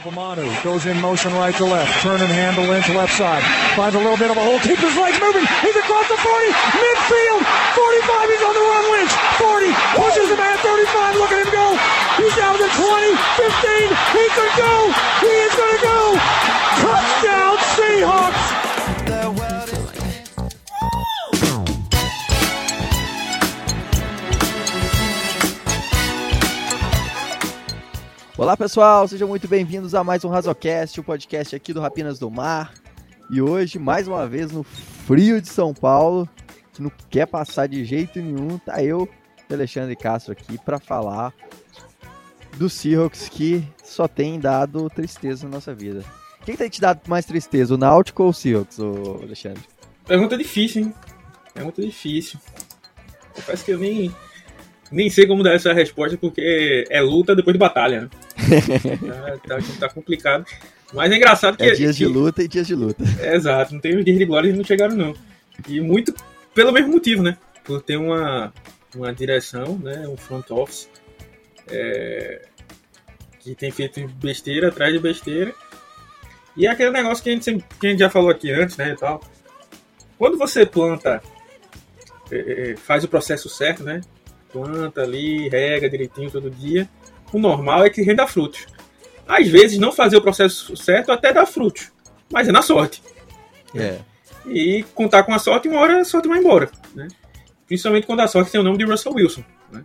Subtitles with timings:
[0.00, 1.92] Obamanu goes in motion right to left.
[2.00, 3.44] Turn and handle into left side.
[3.76, 4.56] Finds a little bit of a hole.
[4.60, 5.44] Keeps his legs moving.
[5.60, 6.48] He's across the 40.
[6.80, 7.44] Midfield.
[7.44, 8.32] 45.
[8.32, 8.84] He's on the run.
[8.96, 9.12] Lynch.
[9.36, 9.68] 40.
[10.00, 11.20] Pushes him at 35.
[11.20, 11.76] Look at him go.
[12.16, 13.12] He's down to 20.
[13.44, 13.92] 15.
[14.16, 14.72] He could go.
[15.20, 16.00] He is going to go.
[16.80, 18.59] Touchdown Seahawks.
[28.40, 32.30] Olá pessoal, sejam muito bem-vindos a mais um Razocast, o podcast aqui do Rapinas do
[32.30, 32.72] Mar.
[33.30, 36.26] E hoje, mais uma vez, no frio de São Paulo,
[36.72, 39.06] que não quer passar de jeito nenhum, tá eu,
[39.50, 41.34] Alexandre Castro, aqui para falar
[42.56, 46.02] do Seahawks que só tem dado tristeza na nossa vida.
[46.42, 48.78] Quem tem te dado mais tristeza, o Náutico ou o Seahawks,
[49.22, 49.64] Alexandre?
[50.06, 50.94] Pergunta difícil, hein?
[51.52, 52.40] Pergunta difícil.
[53.44, 54.10] Parece que eu nem,
[54.90, 58.10] nem sei como dar essa resposta, porque é luta depois de batalha, né?
[59.46, 60.44] tá, tá, tá complicado.
[60.92, 61.64] Mas é engraçado que.
[61.64, 63.04] É dias de luta e dias de luta.
[63.20, 65.14] É, exato, não tem os dias de glória e não chegaram, não.
[65.68, 66.14] E muito
[66.54, 67.36] pelo mesmo motivo, né?
[67.64, 68.52] Por ter uma,
[68.94, 70.06] uma direção, né?
[70.08, 70.88] Um front office
[71.68, 72.42] é,
[73.38, 75.54] que tem feito besteira atrás de besteira.
[76.56, 78.76] E é aquele negócio que a gente, sempre, que a gente já falou aqui antes,
[78.76, 78.90] né?
[78.90, 79.20] E tal.
[80.18, 81.22] Quando você planta,
[82.30, 84.00] é, faz o processo certo, né?
[84.52, 86.88] Planta ali, rega direitinho todo dia
[87.32, 88.66] o normal é que renda frutos.
[89.26, 91.92] Às vezes, não fazer o processo certo até dá frutos,
[92.32, 93.02] mas é na sorte.
[93.74, 93.98] É.
[94.46, 96.70] E contar com a sorte, uma hora a sorte vai embora.
[96.94, 97.06] Né?
[97.66, 99.44] Principalmente quando a sorte tem o nome de Russell Wilson.
[99.70, 99.84] Né?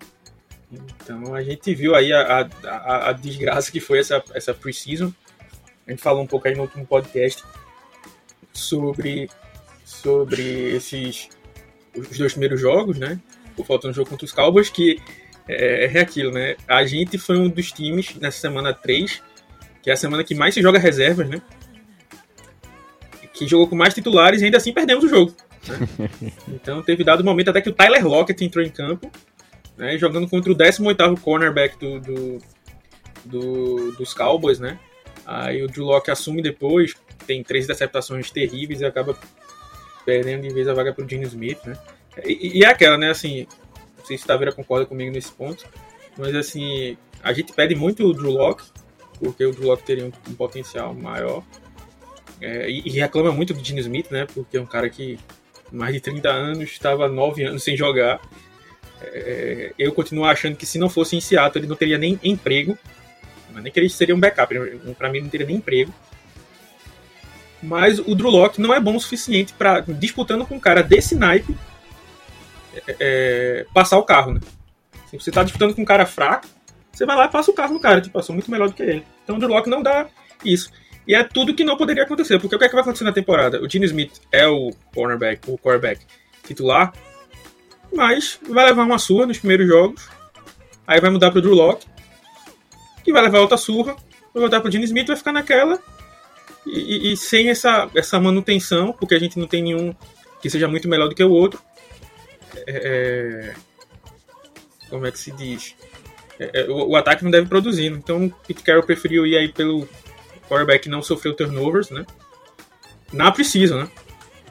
[0.72, 5.14] Então a gente viu aí a, a, a, desgraça que foi essa, essa pre-season.
[5.86, 7.44] A gente falou um pouco aí no último podcast
[8.52, 9.30] sobre,
[9.86, 11.30] sobre esses
[11.96, 13.20] os dois primeiros jogos, né?
[13.56, 15.00] O faltando jogo contra os Cowboys, que
[15.48, 16.56] é, é aquilo, né?
[16.68, 19.22] A gente foi um dos times nessa semana 3,
[19.82, 21.42] que é a semana que mais se joga reservas, né?
[23.34, 25.34] Que jogou com mais titulares e ainda assim perdemos o jogo.
[25.68, 26.10] Né?
[26.48, 29.12] Então teve dado um momento até que o Tyler Lockett entrou em campo,
[29.78, 29.98] né?
[29.98, 32.42] Jogando contra o 18 cornerback do, do,
[33.26, 34.80] do, dos Cowboys, né?
[35.26, 36.94] Aí o Drew Locke assume depois,
[37.26, 39.18] tem três interceptações terríveis e acaba
[40.06, 41.76] perdendo de vez a vaga pro Gene Smith, né?
[42.24, 43.10] E, e é aquela, né?
[43.10, 43.48] Assim,
[44.06, 45.66] não sei se Taveira concorda comigo nesse ponto,
[46.16, 48.64] mas assim, a gente pede muito o Drew Locke,
[49.20, 51.44] porque o Drew Locke teria um, um potencial maior.
[52.40, 54.28] É, e, e, reclama muito do Gene Smith, né?
[54.32, 55.18] Porque é um cara que
[55.72, 58.22] mais de 30 anos estava 9 anos sem jogar.
[59.02, 62.78] É, eu continuo achando que se não fosse em Seattle ele não teria nem emprego.
[63.56, 64.54] Nem que ele seria um backup,
[64.98, 65.94] para mim não teria nem emprego.
[67.64, 71.16] Mas o Drew Locke não é bom o suficiente para disputando com um cara desse
[71.16, 71.56] naipe
[73.00, 74.40] é, passar o carro, né?
[75.10, 76.48] Se você tá disputando com um cara fraco,
[76.92, 78.84] você vai lá e passa o carro no cara, tipo, passou muito melhor do que
[78.84, 79.06] ele.
[79.24, 80.08] Então o Drew Locke não dá
[80.44, 80.72] isso.
[81.08, 83.12] E é tudo que não poderia acontecer, porque o que, é que vai acontecer na
[83.12, 83.62] temporada?
[83.62, 86.06] O Gene Smith é o cornerback, o quarterback
[86.44, 86.94] titular,
[87.94, 90.10] mas vai levar uma surra nos primeiros jogos,
[90.88, 91.86] aí vai mudar pro Drew Locke,
[93.04, 93.96] que vai levar outra surra,
[94.34, 95.80] vai voltar pro Gene Smith, vai ficar naquela,
[96.66, 99.94] e, e, e sem essa, essa manutenção, porque a gente não tem nenhum
[100.42, 101.62] que seja muito melhor do que o outro,
[102.68, 103.54] é, é,
[104.90, 105.76] como é que se diz?
[106.40, 107.88] É, é, o, o, ataque não deve produzir.
[107.88, 109.88] Então, o Pete Carroll preferiu ir aí pelo
[110.48, 112.06] quarterback que não sofreu turnovers, né?
[113.12, 113.90] Na precisa, né?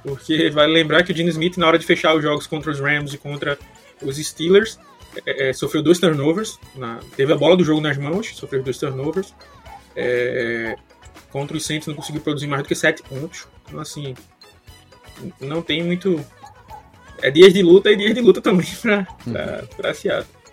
[0.03, 2.81] Porque vale lembrar que o Gene Smith, na hora de fechar os jogos contra os
[2.81, 3.59] Rams e contra
[4.03, 4.79] os Steelers,
[5.27, 6.59] é, é, sofreu dois turnovers.
[6.75, 9.35] Na, teve a bola do jogo nas mãos, sofreu dois turnovers.
[9.97, 10.77] É,
[11.31, 13.47] contra os Saints não conseguiu produzir mais do que sete pontos.
[13.67, 14.15] Então, assim,
[15.41, 16.25] não tem muito
[17.23, 19.67] é dias de luta e dias de luta também pra, pra, uhum.
[19.77, 20.45] pra Seattle.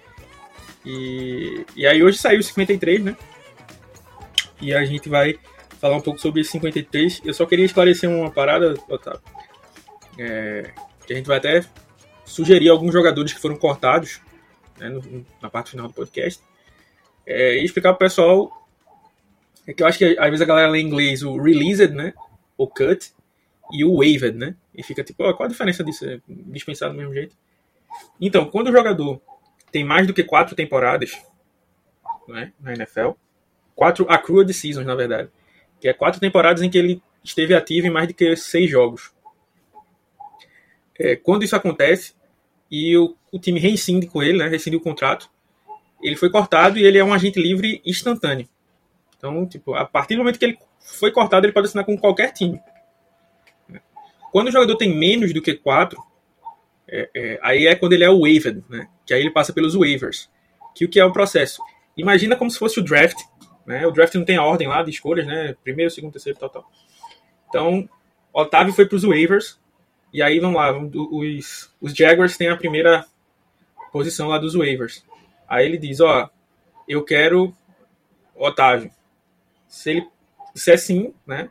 [0.86, 3.18] E, e aí hoje saiu o 53, né?
[4.60, 5.38] E a gente vai
[5.80, 7.22] falar um pouco sobre esse 53.
[7.26, 9.22] Eu só queria esclarecer uma parada, Otávio.
[10.18, 10.72] É,
[11.06, 11.64] que a gente vai até
[12.26, 14.22] sugerir alguns jogadores que foram cortados
[14.78, 16.42] né, no, na parte final do podcast.
[17.26, 18.62] É, e explicar pro pessoal
[19.66, 22.14] é que eu acho que às vezes a galera lê em inglês o released, né?
[22.58, 23.12] O cut
[23.72, 24.56] e o waived, né?
[24.74, 26.06] E fica tipo, oh, qual a diferença disso?
[26.06, 27.36] É dispensado do mesmo jeito?
[28.20, 29.22] Então, quando o jogador
[29.72, 31.22] tem mais do que quatro temporadas
[32.28, 33.12] né, na NFL,
[33.76, 35.30] quatro accrued seasons, na verdade,
[35.80, 39.14] que é quatro temporadas em que ele esteve ativo em mais do que seis jogos.
[41.00, 42.14] É, quando isso acontece
[42.70, 45.30] e o, o time reincide com ele, né, rescinde o contrato,
[46.02, 48.48] ele foi cortado e ele é um agente livre instantâneo.
[49.18, 52.32] Então, tipo, a partir do momento que ele foi cortado, ele pode assinar com qualquer
[52.32, 52.60] time.
[54.32, 56.02] Quando o jogador tem menos do que 4,
[56.88, 58.88] é, é, aí é quando ele é o waived, né?
[59.06, 60.30] Que aí ele passa pelos waivers.
[60.76, 61.62] Que o que é o processo?
[61.96, 63.20] Imagina como se fosse o draft,
[63.66, 63.86] né?
[63.86, 65.56] O draft não tem a ordem lá de escolhas, né?
[65.64, 66.72] Primeiro, segundo, terceiro, tal, tal.
[67.50, 67.90] Então,
[68.34, 69.60] Otávio foi para os waivers.
[70.14, 73.06] E aí, vamos lá, os, os Jaguars têm a primeira
[73.92, 75.06] posição lá dos waivers.
[75.48, 76.30] Aí ele diz, ó,
[76.88, 77.54] eu quero
[78.36, 78.92] Otávio.
[79.68, 80.08] Se ele
[80.54, 81.50] disser sim, né?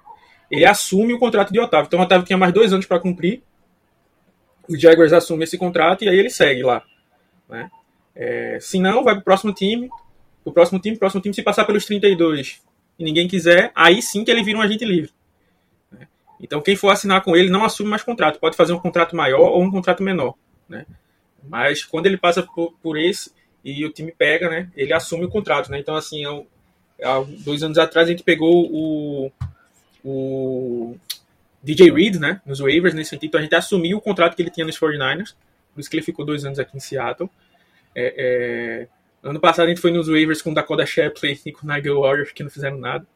[0.51, 1.87] Ele assume o contrato de Otávio.
[1.87, 3.43] Então o Otávio tinha mais dois anos para cumprir.
[4.69, 6.83] Os Jaguars assumem esse contrato e aí ele segue lá.
[7.49, 7.71] Né?
[8.15, 9.89] É, se não, vai para o próximo time.
[10.45, 12.63] O próximo time, próximo time, se passar pelos 32
[12.99, 15.11] e ninguém quiser, aí sim que ele vira um agente livre.
[15.93, 16.09] Né?
[16.41, 18.41] Então quem for assinar com ele não assume mais contrato.
[18.41, 20.35] Pode fazer um contrato maior ou um contrato menor.
[20.69, 20.85] Né?
[21.49, 23.33] Mas quando ele passa por, por esse
[23.65, 25.71] e o time pega, né, ele assume o contrato.
[25.71, 25.79] Né?
[25.79, 26.43] Então, assim, há,
[27.05, 29.31] há dois anos atrás a gente pegou o,
[30.05, 30.97] o
[31.63, 34.67] DJ Reed, né, nos waivers, nesse sentido, a gente assumiu o contrato que ele tinha
[34.67, 35.35] nos 49ers,
[35.75, 37.31] por isso que ele ficou dois anos aqui em Seattle.
[37.95, 42.01] É, é, ano passado a gente foi nos waivers com Dakota Shapley e com Nigel
[42.01, 43.07] Warriors, que não fizeram nada.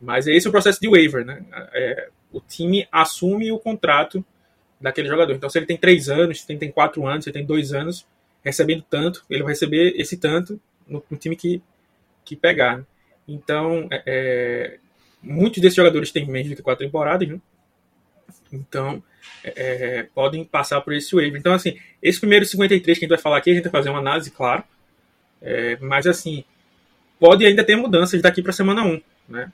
[0.00, 1.44] Mas esse é o processo de waiver, né?
[1.72, 4.24] É, o time assume o contrato
[4.80, 5.34] daquele jogador.
[5.34, 7.72] Então, se ele tem três anos, se ele tem quatro anos, se ele tem dois
[7.72, 8.06] anos,
[8.42, 11.62] recebendo tanto, ele vai receber esse tanto no, no time que,
[12.24, 12.78] que pegar.
[12.78, 12.84] Né?
[13.28, 14.78] Então, é, é
[15.22, 17.40] muitos desses jogadores têm menos que quatro temporadas, né?
[18.52, 19.02] Então,
[19.44, 19.52] é,
[19.98, 21.38] é, podem passar por esse waiver.
[21.38, 23.90] Então, assim, esse primeiro 53 que a gente vai falar aqui, a gente vai fazer
[23.90, 24.64] uma análise, claro.
[25.40, 26.44] É, mas, assim,
[27.18, 29.52] pode ainda ter mudanças daqui para semana 1, né?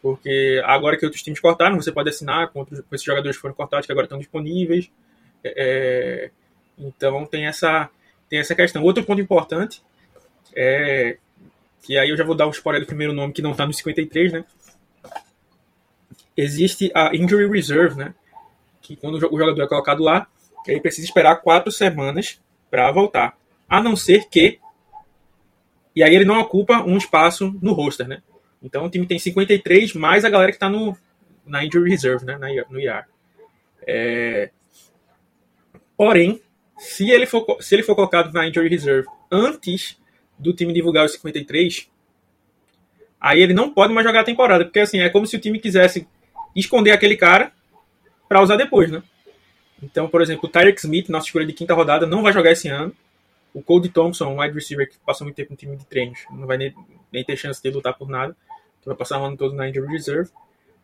[0.00, 3.40] Porque agora que outros times cortaram, você pode assinar com, outros, com esses jogadores que
[3.40, 4.90] foram cortados, que agora estão disponíveis.
[5.42, 6.30] É, é,
[6.78, 7.90] então, tem essa,
[8.28, 8.82] tem essa questão.
[8.82, 9.82] Outro ponto importante
[10.54, 11.18] é
[11.82, 13.72] que aí eu já vou dar o spoiler do primeiro nome que não está no
[13.72, 14.44] 53, né?
[16.40, 18.14] Existe a injury reserve, né?
[18.80, 20.28] Que quando o jogador é colocado lá,
[20.64, 22.40] ele precisa esperar quatro semanas
[22.70, 23.36] para voltar,
[23.68, 24.60] a não ser que
[25.96, 28.22] e aí ele não ocupa um espaço no roster, né?
[28.62, 30.96] Então o time tem 53 mais a galera que está no
[31.44, 32.38] na injury reserve, né?
[32.70, 33.04] no IR.
[33.84, 34.50] É...
[35.96, 36.40] Porém,
[36.78, 40.00] se ele for se ele for colocado na injury reserve antes
[40.38, 41.90] do time divulgar os 53,
[43.20, 45.58] aí ele não pode mais jogar a temporada, porque assim, é como se o time
[45.58, 46.06] quisesse
[46.60, 47.52] esconder aquele cara
[48.28, 49.02] para usar depois, né?
[49.82, 52.68] Então, por exemplo, o Tyreek Smith, nossa escolha de quinta rodada, não vai jogar esse
[52.68, 52.92] ano.
[53.54, 56.46] O Cody Thompson, um wide receiver que passou muito tempo no time de treinos, não
[56.46, 56.74] vai nem,
[57.12, 58.36] nem ter chance de lutar por nada,
[58.88, 60.30] vai passar o ano todo na injury reserve.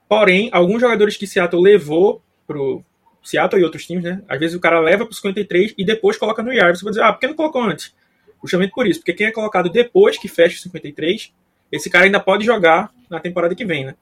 [0.09, 2.85] Porém, alguns jogadores que Seattle levou pro
[3.23, 4.23] Seattle e outros times, né?
[4.29, 6.77] Às vezes o cara leva pro 53 e depois coloca no IR.
[6.77, 7.95] Você vai dizer, ah, por que não colocou antes?
[8.43, 11.33] Justamente por isso, porque quem é colocado depois que fecha o 53,
[11.73, 13.95] esse cara ainda pode jogar na temporada que vem, né?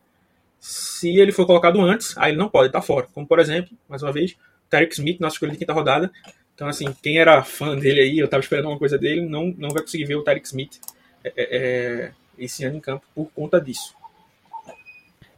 [0.65, 3.09] Se ele for colocado antes, aí ele não pode, tá fora.
[3.13, 4.37] Como, por exemplo, mais uma vez,
[4.71, 6.09] Tarek Smith, nossa escolha de quinta rodada.
[6.55, 9.71] Então, assim, quem era fã dele aí, eu tava esperando uma coisa dele, não, não
[9.71, 10.79] vai conseguir ver o Tarek Smith
[11.25, 13.97] é, é, é esse ano em campo por conta disso.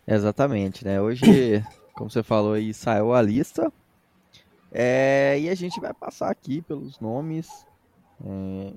[0.06, 1.00] Exatamente, né?
[1.00, 1.24] Hoje,
[1.96, 3.72] como você falou aí, saiu a lista.
[4.70, 7.48] É, e a gente vai passar aqui pelos nomes
[8.22, 8.72] é,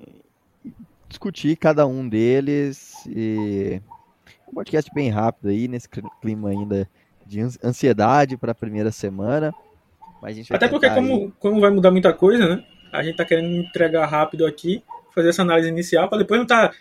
[1.10, 3.82] discutir cada um deles e
[4.48, 5.88] um podcast bem rápido aí nesse
[6.22, 6.90] clima ainda
[7.26, 9.54] de ansiedade para a primeira semana.
[10.50, 12.64] Até porque como, como vai mudar muita coisa, né?
[12.92, 14.84] A gente tá querendo entregar rápido aqui,
[15.14, 16.72] fazer essa análise inicial para depois não tá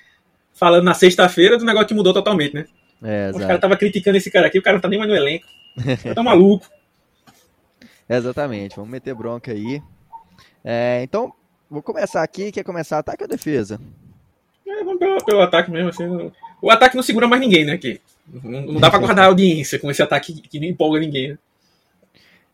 [0.52, 2.66] falando na sexta-feira do negócio que mudou totalmente, né?
[3.02, 5.16] É, Os caras tava criticando esse cara aqui, o cara não tá nem mais no
[5.16, 5.46] elenco.
[6.14, 6.66] tá maluco.
[8.08, 9.82] Exatamente, vamos meter bronca aí.
[10.64, 11.32] É, então,
[11.68, 12.52] Vou começar aqui.
[12.52, 13.80] Quer começar ataque ou defesa?
[14.66, 15.90] É, vamos pelo, pelo ataque mesmo.
[15.90, 17.74] Assim, o ataque não segura mais ninguém, né?
[17.74, 18.00] Aqui.
[18.26, 21.30] Não, não dá pra guardar audiência com esse ataque que não empolga ninguém.
[21.30, 21.38] Né?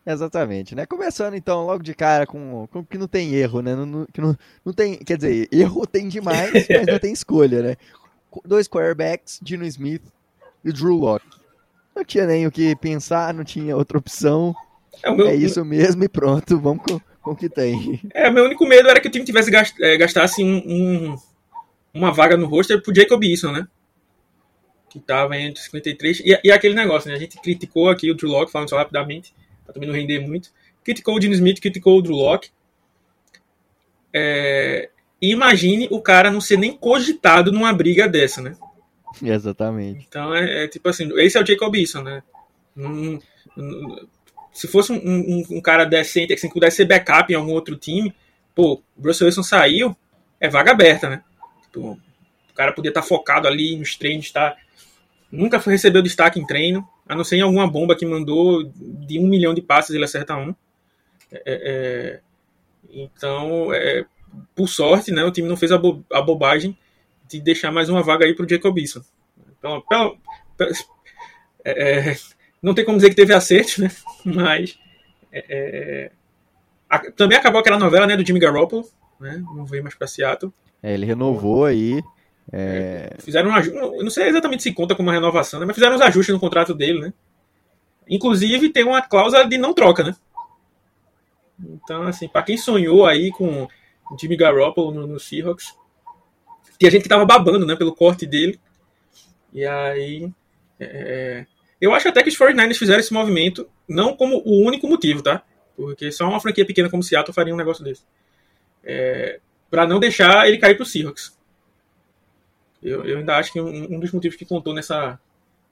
[0.04, 0.84] Exatamente, né?
[0.84, 3.74] Começando então logo de cara com, com que não tem erro, né?
[3.74, 7.76] Não, que não, não tem, quer dizer, erro tem demais, mas não tem escolha, né?
[8.44, 10.02] Dois quarterbacks, Dino Smith
[10.64, 11.26] e Drew Locke.
[11.94, 14.54] Não tinha nem o que pensar, não tinha outra opção.
[15.02, 18.00] É, meu, é isso mesmo e pronto, vamos com, com o que tem.
[18.12, 21.16] É, meu único medo era que o time tivesse gast, é, gastasse um, um,
[21.94, 23.68] uma vaga no roster pro Jacob Eason, né?
[24.92, 26.20] Que tava entre 53.
[26.20, 27.16] E, e aquele negócio, né?
[27.16, 29.34] A gente criticou aqui o Drew Locke, falando só rapidamente,
[29.64, 30.50] pra também não render muito.
[30.84, 32.50] Criticou o Dino Smith, criticou o Drew Locke.
[34.12, 38.54] É, imagine o cara não ser nem cogitado numa briga dessa, né?
[39.22, 40.06] Exatamente.
[40.06, 42.22] Então é, é tipo assim, esse é o Jacob Eason, né?
[42.76, 43.18] Não,
[43.56, 44.08] não,
[44.52, 47.76] se fosse um, um, um, cara decente, assim, que pudesse ser backup em algum outro
[47.76, 48.14] time,
[48.54, 49.96] pô, o Russell Wilson saiu,
[50.38, 51.22] é vaga aberta, né?
[51.62, 51.98] Tipo,
[52.50, 54.56] o cara podia estar tá focado ali nos treinos, tá?
[55.32, 59.26] Nunca recebeu destaque em treino, a não ser em alguma bomba que mandou de um
[59.26, 60.54] milhão de passes, ele acerta um.
[61.30, 62.20] É, é, é
[62.90, 64.04] então, é,
[64.54, 66.76] por sorte, né, o time não fez a, bo a, bobagem
[67.26, 69.00] de deixar mais uma vaga aí pro Jacob Eason.
[69.62, 70.18] Pelo, pelo,
[70.58, 70.70] pelo
[71.64, 72.16] é, é,
[72.60, 73.90] não tem como dizer que teve acerto, né?
[74.26, 74.78] Mas
[76.90, 78.86] a, também acabou aquela novela né, do Jimmy Garoppolo,
[79.18, 79.42] né?
[79.56, 80.52] Não veio mais para Seattle.
[80.82, 82.02] Ele renovou aí.
[82.50, 83.14] É...
[83.18, 83.78] Fizeram um ajuste.
[83.78, 85.66] Não sei exatamente se conta como uma renovação, né?
[85.66, 87.12] mas fizeram uns ajustes no contrato dele, né?
[88.08, 90.16] Inclusive tem uma cláusula de não troca, né?
[91.58, 93.68] Então, assim, para quem sonhou aí com
[94.18, 95.74] Jimmy Garoppolo no, no Seahawks,
[96.78, 98.58] tinha gente que tava babando, né, pelo corte dele.
[99.52, 100.30] E aí.
[100.80, 101.46] É...
[101.80, 105.42] Eu acho até que os 49ers fizeram esse movimento não como o único motivo, tá?
[105.76, 108.02] Porque só uma franquia pequena como Seattle faria um negócio desse.
[108.84, 109.40] É...
[109.70, 111.36] para não deixar ele cair pro Seahawks.
[112.82, 115.18] Eu, eu ainda acho que um, um dos motivos que contou nessa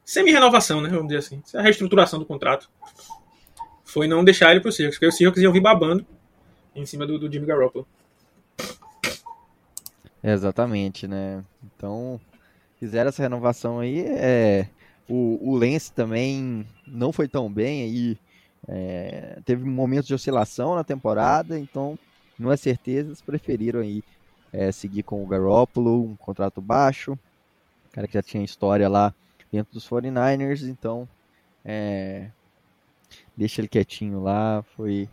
[0.05, 0.89] semi-renovação, né?
[0.89, 1.43] Vamos dizer assim.
[1.45, 2.71] Essa reestruturação do contrato
[3.85, 6.07] foi não deixar ele pro Seahawks, porque o Seahawks iam vir babando
[6.75, 7.87] em cima do, do Jimmy Garoppolo.
[10.23, 11.43] Exatamente, né?
[11.65, 12.21] Então,
[12.79, 14.05] fizeram essa renovação aí.
[14.07, 14.69] É,
[15.09, 18.19] o, o Lance também não foi tão bem aí.
[18.69, 21.99] É, teve momentos de oscilação na temporada, então
[22.39, 24.05] não é certeza, eles preferiram aí
[24.53, 27.19] é, seguir com o Garoppolo, um contrato baixo,
[27.93, 29.15] cara que já tinha história lá
[29.51, 31.09] dentro dos 49ers, então
[31.65, 32.29] é,
[33.37, 35.09] deixa ele quietinho lá, foi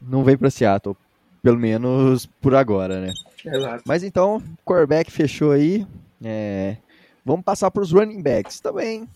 [0.00, 0.96] não veio para Seattle,
[1.42, 3.12] pelo menos por agora, né?
[3.44, 3.82] Exato.
[3.86, 5.86] Mas então, quarterback fechou aí.
[6.22, 6.76] É,
[7.24, 9.08] vamos passar para os running backs também.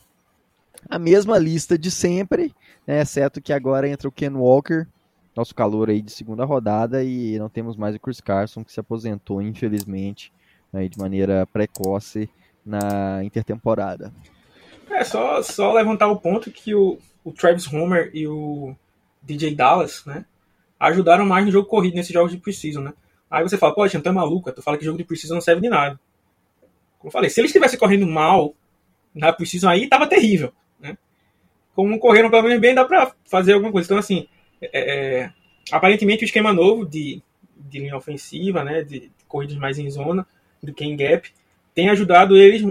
[0.89, 2.55] A mesma lista de sempre,
[2.87, 4.87] né, exceto que agora entra o Ken Walker,
[5.34, 8.80] nosso calor aí de segunda rodada, e não temos mais o Chris Carson, que se
[8.80, 10.32] aposentou, infelizmente,
[10.72, 12.28] aí de maneira precoce
[12.64, 14.12] na intertemporada.
[14.90, 18.75] É, só, só levantar o ponto que o, o Travis Homer e o
[19.22, 20.25] DJ Dallas, né,
[20.78, 22.92] ajudaram mais no jogo corrido nesses jogos de precisão, né?
[23.30, 25.60] Aí você fala, poxa, tu é maluca, tu fala que jogo de precisão não serve
[25.60, 26.00] de nada.
[26.99, 28.54] Como eu falei, se eles estivessem correndo mal
[29.14, 30.99] na precisão aí, tava terrível, né?
[31.75, 33.87] Como correram pelo menos bem, dá pra fazer alguma coisa.
[33.87, 34.26] Então, assim,
[34.61, 35.33] é, é
[35.73, 37.23] aparentemente o esquema novo de,
[37.57, 40.26] de linha ofensiva, né, de, corridas mais em zona,
[40.62, 41.31] do que em gap,
[41.75, 42.71] tem ajudado eles,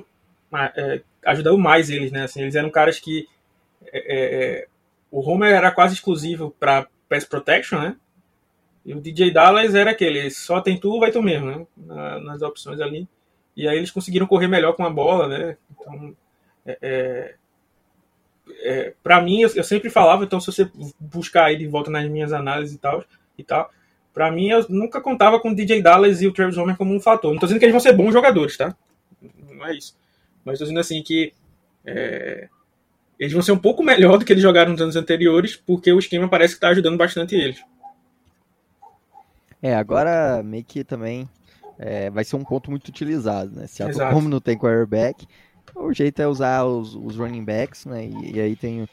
[0.76, 2.24] é, ajudou mais eles, né?
[2.24, 3.28] Assim, eles eram caras que
[3.92, 4.68] é, é, é
[5.12, 7.96] o Homer era quase exclusivo para pass protection, né?
[8.86, 11.66] E o DJ Dallas era aquele, só tem tu, vai tu mesmo, né?
[11.76, 13.08] Na, nas opções ali.
[13.56, 15.58] E aí eles conseguiram correr melhor com a bola, né?
[15.72, 16.16] Então,
[16.66, 17.36] é,
[18.62, 22.10] é, para mim, eu, eu, sempre falava, então se você buscar aí de volta nas
[22.10, 23.04] minhas análises e tal,
[23.38, 23.72] e tal
[24.14, 27.00] para mim eu nunca contava com o DJ Dallas e o Travis Homer como um
[27.00, 27.32] fator.
[27.32, 28.76] Não tô dizendo que eles vão ser bons jogadores, tá?
[29.50, 29.96] Não é isso.
[30.44, 31.32] Mas tô dizendo assim que
[31.86, 32.50] é,
[33.18, 36.00] eles vão ser um pouco melhor do que eles jogaram nos anos anteriores, porque o
[36.00, 37.64] esquema parece que está ajudando bastante eles.
[39.62, 41.30] É, agora meio que também
[41.78, 43.68] é, vai ser um ponto muito utilizado, né?
[43.68, 45.26] Se a como não tem quarterback,
[45.76, 48.06] o jeito é usar os, os running backs, né?
[48.06, 48.88] E, e aí tem,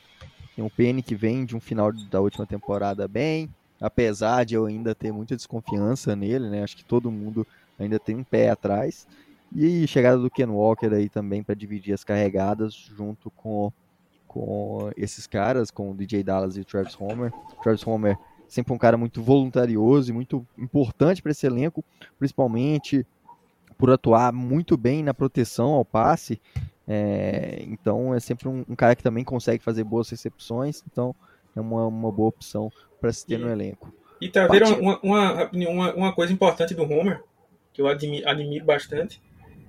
[0.54, 3.48] tem o Penny que vem de um final da última temporada bem,
[3.80, 6.62] apesar de eu ainda ter muita desconfiança nele, né?
[6.62, 7.46] Acho que todo mundo
[7.78, 9.06] ainda tem um pé atrás.
[9.54, 13.72] E chegada do Ken Walker aí também para dividir as carregadas junto com
[14.36, 17.32] com esses caras, com o DJ Dallas e o Travis Homer.
[17.52, 21.82] O Travis Homer sempre um cara muito voluntarioso e muito importante para esse elenco,
[22.18, 23.06] principalmente
[23.78, 26.40] por atuar muito bem na proteção ao passe.
[26.88, 31.14] É, então é sempre um, um, cara que também consegue fazer boas recepções, então
[31.54, 33.92] é uma, uma boa opção para se ter e, no elenco.
[34.20, 34.46] E tá
[34.80, 37.22] uma, uma, uma, coisa importante do Homer,
[37.72, 39.20] que eu admiro, admiro bastante,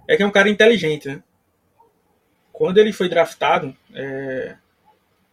[0.08, 1.24] é que é um cara inteligente, né?
[2.54, 4.56] Quando ele foi draftado, é,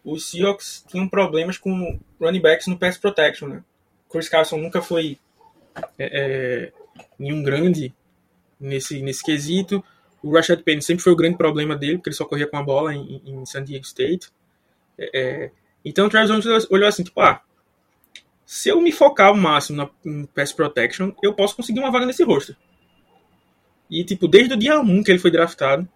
[0.05, 3.49] os Seahawks tinham problemas com running backs no pass protection.
[3.49, 3.65] Né?
[4.11, 5.19] Chris Carson nunca foi
[5.99, 6.11] é,
[6.69, 6.73] é,
[7.19, 7.95] nenhum grande
[8.59, 9.83] nesse, nesse quesito.
[10.23, 12.63] O Rashad Penny sempre foi o grande problema dele, porque ele só corria com a
[12.63, 14.29] bola em, em San Diego State.
[14.99, 15.51] É, é
[15.85, 17.43] então o Travis Jones olhou assim, tipo, ah,
[18.47, 22.25] se eu me focar ao máximo no pass protection, eu posso conseguir uma vaga nesse
[22.25, 22.57] roster.
[23.91, 25.89] E, tipo, desde o dia 1 que ele foi draftado,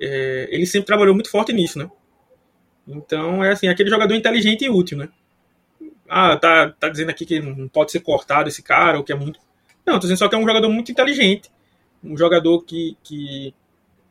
[0.00, 1.90] é, ele sempre trabalhou muito forte nisso, né?
[2.86, 5.08] Então, é assim, aquele jogador inteligente e útil, né?
[6.08, 9.16] Ah, tá, tá dizendo aqui que não pode ser cortado esse cara, ou que é
[9.16, 9.38] muito...
[9.86, 11.50] Não, tô dizendo só que é um jogador muito inteligente,
[12.02, 13.54] um jogador que, que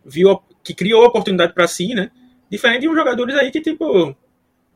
[0.06, 2.12] viu, que criou a oportunidade para si, né?
[2.50, 4.16] Diferente de uns jogadores aí que, tipo,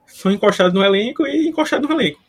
[0.06, 2.22] são encostados no elenco e encostados no elenco,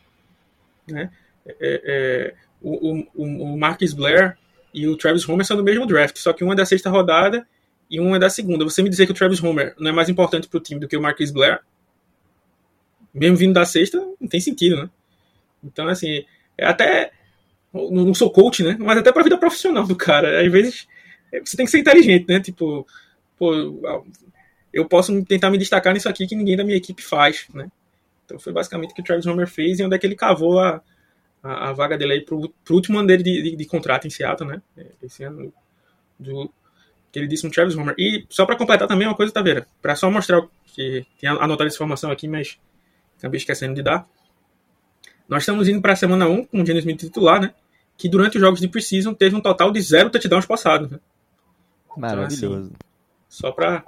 [0.89, 1.11] né?
[1.45, 4.39] É, é, o, o, o Marcus Blair
[4.73, 7.47] e o Travis Homer são do mesmo draft, só que um é da sexta rodada
[7.91, 8.65] e um é da segunda.
[8.65, 10.89] Você me dizer que o Travis Homer não é mais importante para o time do
[10.89, 11.61] que o Marquis Blair,
[13.13, 14.91] mesmo vindo da sexta, não tem sentido, né?
[15.63, 16.25] Então, assim,
[16.57, 17.13] é até.
[17.73, 18.77] Não sou coach, né?
[18.79, 20.45] Mas até para a vida profissional do cara.
[20.45, 20.87] Às vezes,
[21.33, 22.41] é, você tem que ser inteligente, né?
[22.41, 22.87] Tipo,
[23.39, 23.53] pô,
[24.73, 27.71] eu posso tentar me destacar nisso aqui que ninguém da minha equipe faz, né?
[28.25, 30.59] Então foi basicamente o que o Travis Homer fez e onde é que ele cavou
[30.59, 30.81] a,
[31.43, 34.11] a, a vaga dele aí pro, pro último ano dele de, de, de, contrato em
[34.11, 34.63] Seattle, né?
[35.03, 35.53] Esse ano
[36.19, 36.51] do,
[37.11, 37.95] que ele disse no Travis Homer.
[37.99, 41.77] E só para completar também uma coisa, Taveira, para só mostrar que tinha anotado essa
[41.77, 42.59] informação aqui, mas
[43.19, 44.09] acabei esquecendo de dar.
[45.33, 47.55] Nós estamos indo para a semana 1 com o Gene Smith titular, né?
[47.97, 50.91] Que durante os jogos de preseason teve um total de zero touchdowns passados.
[50.91, 51.01] Né?
[51.97, 52.45] Maravilhoso.
[52.45, 52.73] Então, assim,
[53.31, 53.83] só para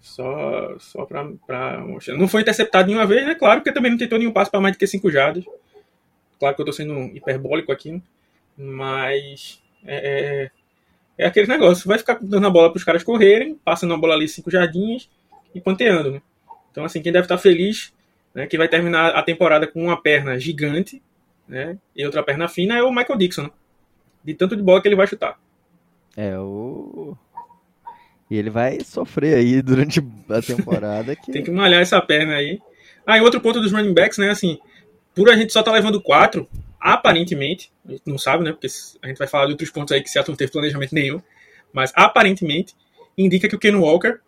[0.00, 2.16] só, só pra, pra mostrar.
[2.16, 3.36] Não foi interceptado nenhuma vez, né?
[3.36, 5.44] Claro, porque também não tentou nenhum passo para mais do que 5 jardas.
[6.36, 8.02] Claro que eu tô sendo hiperbólico aqui, né?
[8.56, 10.50] mas é, é,
[11.16, 11.86] é, aquele negócio.
[11.86, 15.08] Vai ficar dando a bola para os caras correrem, passando a bola ali 5 jardinhas
[15.54, 16.22] e panteando, né?
[16.72, 17.92] Então, assim, quem deve estar feliz,
[18.34, 21.02] né, que vai terminar a temporada com uma perna gigante,
[21.48, 23.50] né, e outra perna fina, é o Michael Dixon, né?
[24.22, 25.38] De tanto de bola que ele vai chutar.
[26.16, 27.16] É, o
[28.30, 31.16] e ele vai sofrer aí durante a temporada.
[31.16, 31.32] Que...
[31.32, 32.60] Tem que malhar essa perna aí.
[33.06, 34.30] Ah, e outro ponto dos running backs, né?
[34.30, 34.58] Assim,
[35.14, 36.46] por a gente só tá levando quatro,
[36.78, 38.52] aparentemente, a gente não sabe, né?
[38.52, 38.66] Porque
[39.02, 41.22] a gente vai falar de outros pontos aí que Seattle não teve planejamento nenhum.
[41.72, 42.74] Mas aparentemente
[43.16, 44.18] indica que o Ken Walker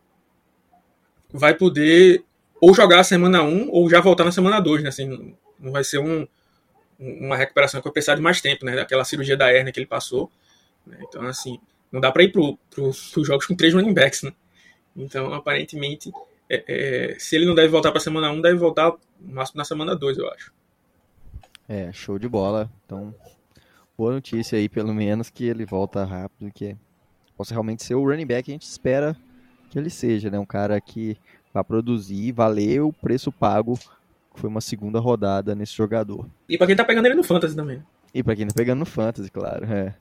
[1.32, 2.24] vai poder
[2.60, 4.88] ou jogar a semana 1 ou já voltar na semana 2, né?
[4.88, 6.26] Assim, não vai ser um,
[6.98, 8.76] uma recuperação que vai precisar de mais tempo, né?
[8.76, 10.30] Daquela cirurgia da hernia que ele passou.
[10.86, 10.98] Né?
[11.02, 11.58] Então, assim,
[11.90, 14.32] não dá para ir pro, pros jogos com três running backs, né?
[14.94, 16.12] Então, aparentemente,
[16.48, 19.64] é, é, se ele não deve voltar para semana 1, deve voltar no máximo na
[19.64, 20.52] semana 2, eu acho.
[21.68, 22.70] É, show de bola.
[22.84, 23.14] Então,
[23.96, 26.76] boa notícia aí, pelo menos, que ele volta rápido, que
[27.36, 29.16] possa realmente ser o running back que a gente espera
[29.70, 30.38] que ele seja, né?
[30.38, 31.16] Um cara que
[31.52, 33.78] vai produzir, valer o preço pago,
[34.34, 36.26] que foi uma segunda rodada nesse jogador.
[36.48, 37.82] E para quem tá pegando ele no Fantasy também.
[38.14, 39.94] E para quem tá pegando no Fantasy, claro, é.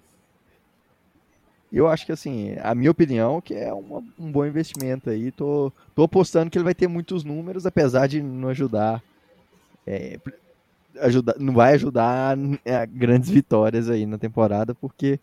[1.72, 5.32] Eu acho que, assim, a minha opinião, que é uma, um bom investimento aí.
[5.32, 9.04] Tô, tô apostando que ele vai ter muitos números, apesar de não ajudar.
[9.86, 10.20] É,
[11.00, 15.20] ajudar não vai ajudar a grandes vitórias aí na temporada, porque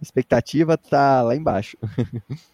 [0.00, 1.76] a expectativa tá lá embaixo.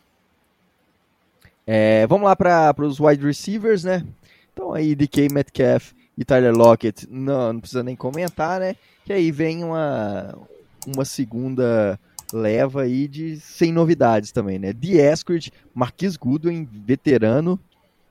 [1.72, 4.04] é, vamos lá para os wide receivers, né?
[4.52, 8.74] Então aí, DK Metcalf e Tyler Lockett, não, não precisa nem comentar, né?
[9.04, 10.36] Que aí vem uma,
[10.84, 11.96] uma segunda
[12.32, 14.72] leva aí de sem novidades também, né?
[14.72, 17.56] The Eskridge, Marquis Goodwin, veterano,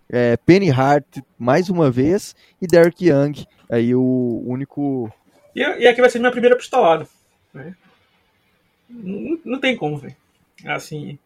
[0.09, 5.11] é, Penny Hart mais uma vez e Derek Young, aí o único.
[5.53, 7.05] E, e aqui vai ser minha primeira pistolada.
[7.53, 7.75] Né?
[8.89, 10.15] Não, não tem como, velho.
[10.65, 11.19] Assim,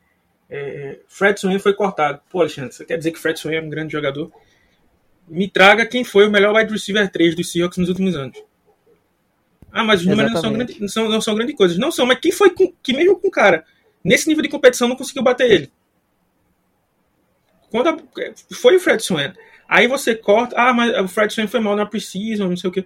[0.56, 2.22] é, Fred Swain foi cortado.
[2.30, 4.32] Pô, Alexandre, você quer dizer que Fred Swain é um grande jogador?
[5.28, 8.38] Me traga quem foi o melhor wide receiver 3 dos Seahawks nos últimos anos.
[9.72, 11.78] Ah, mas os números não são, grande, não, são, não são grandes coisas.
[11.80, 13.66] Não são, mas quem foi com, que mesmo com o cara,
[14.04, 15.72] nesse nível de competição, não conseguiu bater ele?
[17.72, 17.98] Quando a,
[18.54, 19.34] foi o Fred Swain.
[19.68, 22.74] Aí você corta, ah, mas o Fred Swain foi mal na Precision, não sei o
[22.74, 22.86] quê.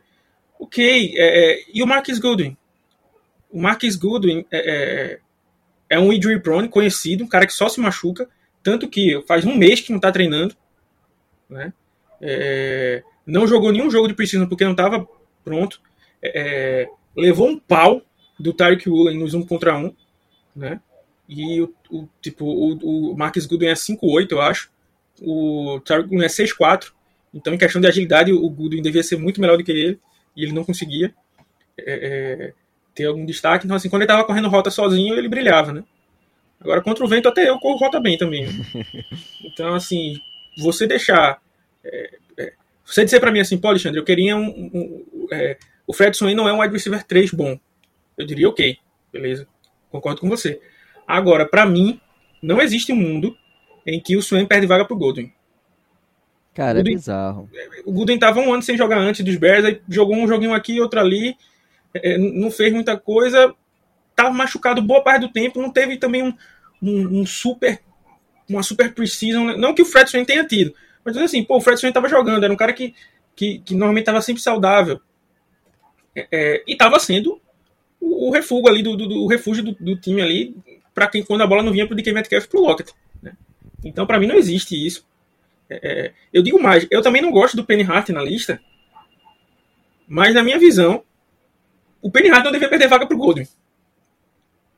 [0.57, 2.55] Ok, é, é, e o Marcus Goodwin?
[3.51, 5.19] O Marcus Goodwin é, é,
[5.89, 8.29] é um injury prone, conhecido, um cara que só se machuca,
[8.61, 10.55] tanto que faz um mês que não tá treinando,
[11.49, 11.73] né?
[12.21, 15.07] É, não jogou nenhum jogo de Precision porque não estava
[15.43, 15.79] pronto.
[16.21, 18.01] É, levou um pau
[18.39, 19.93] do Tyreek Woolen nos 1 contra 1,
[20.55, 20.79] né?
[21.27, 24.71] E o, o tipo, o, o Marcus Goodwin é 5'8, eu acho.
[25.21, 26.91] O Tyreek Woolen é 6'4.
[27.33, 29.99] Então, em questão de agilidade, o Goodwin devia ser muito melhor do que ele.
[30.35, 31.13] E ele não conseguia
[31.77, 32.53] é, é,
[32.97, 33.65] ter algum destaque.
[33.65, 35.83] Então, assim, quando ele estava correndo rota sozinho, ele brilhava, né?
[36.59, 38.47] Agora, contra o vento, até eu corro rota bem também.
[38.47, 38.53] Né?
[39.45, 40.19] Então, assim,
[40.57, 41.39] você deixar...
[41.83, 45.93] É, é você dizer para mim assim, pô, Alexandre, eu queria um, um, é, o
[45.93, 47.59] Fred Swain não é um wide receiver 3 bom.
[48.17, 48.77] Eu diria ok,
[49.13, 49.47] beleza.
[49.91, 50.59] Concordo com você.
[51.07, 52.01] Agora, para mim,
[52.41, 53.37] não existe um mundo
[53.85, 55.31] em que o Swain perde vaga pro Golden.
[56.53, 57.49] Cara, é Goodwin, é bizarro.
[57.85, 60.81] O Golden tava um ano sem jogar antes dos Bears, aí jogou um joguinho aqui,
[60.81, 61.37] outro ali,
[62.17, 63.53] não fez muita coisa,
[64.15, 66.33] tava machucado boa parte do tempo, não teve também um,
[66.81, 67.79] um, um super
[68.49, 70.73] uma super precisão, não que o Fred Swain tenha tido,
[71.03, 72.95] mas assim, pô, o Fred Swain tava jogando, era um cara que,
[73.35, 75.01] que, que normalmente tava sempre saudável,
[76.15, 77.41] é, é, e estava sendo
[77.99, 80.55] o, o, refúgio ali do, do, do refúgio do, do, time ali
[80.93, 82.91] para quem quando a bola não vinha para o DK Metcalf para o Lockett.
[83.21, 83.33] Né?
[83.83, 85.05] Então para mim não existe isso.
[85.69, 88.59] É, é, eu digo mais, eu também não gosto do Penny Hart na lista,
[90.07, 91.03] mas na minha visão
[92.07, 93.47] o Penny Hart não devia perder vaga para o Goldwyn.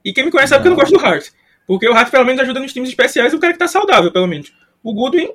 [0.03, 1.29] E quem me conhece sabe que eu não gosto do Hart.
[1.67, 4.27] Porque o Hart pelo menos ajuda nos times especiais, o cara que está saudável, pelo
[4.27, 4.53] menos.
[4.83, 5.31] O Goodwin,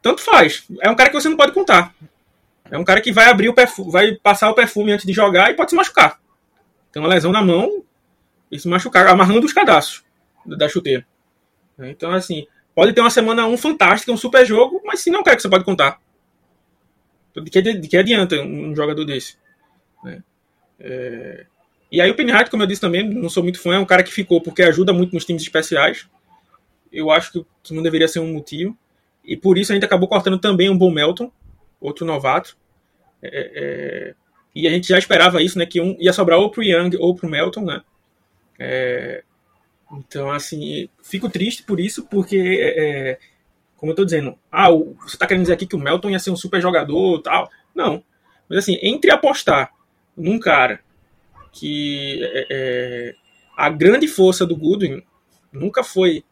[0.00, 0.64] tanto faz.
[0.80, 1.94] É um cara que você não pode contar.
[2.70, 5.50] É um cara que vai abrir o perfume, vai passar o perfume antes de jogar
[5.50, 6.18] e pode se machucar.
[6.90, 7.84] Tem uma lesão na mão
[8.50, 10.04] e se machucar, amarrando os cadastros
[10.44, 11.06] da chuteira.
[11.78, 15.36] Então, assim, Pode ter uma semana 1 fantástica, um super jogo, mas se não quer
[15.36, 16.00] que você pode contar.
[17.34, 19.36] De que, de que adianta um jogador desse?
[20.02, 20.22] Né?
[20.82, 21.46] É...
[21.90, 24.02] E aí o Penhart, como eu disse também, não sou muito fã, é um cara
[24.02, 26.08] que ficou porque ajuda muito nos times especiais.
[26.90, 28.76] Eu acho que não deveria ser um motivo.
[29.24, 31.30] E por isso a gente acabou cortando também um Bom Melton,
[31.80, 32.56] outro novato.
[33.22, 34.14] É, é...
[34.54, 35.64] E a gente já esperava isso, né?
[35.64, 37.82] Que um ia sobrar ou pro Young ou pro Melton, né?
[38.58, 39.22] É...
[39.92, 43.18] Então, assim, fico triste por isso, porque, é, é
[43.76, 46.30] como eu tô dizendo, ah, você tá querendo dizer aqui que o Melton ia ser
[46.30, 47.50] um super jogador tal.
[47.74, 48.02] Não.
[48.48, 49.70] Mas, assim, entre apostar
[50.16, 50.80] num cara
[51.52, 53.14] que é, é,
[53.56, 55.02] a grande força do Goodwin
[55.52, 56.24] nunca foi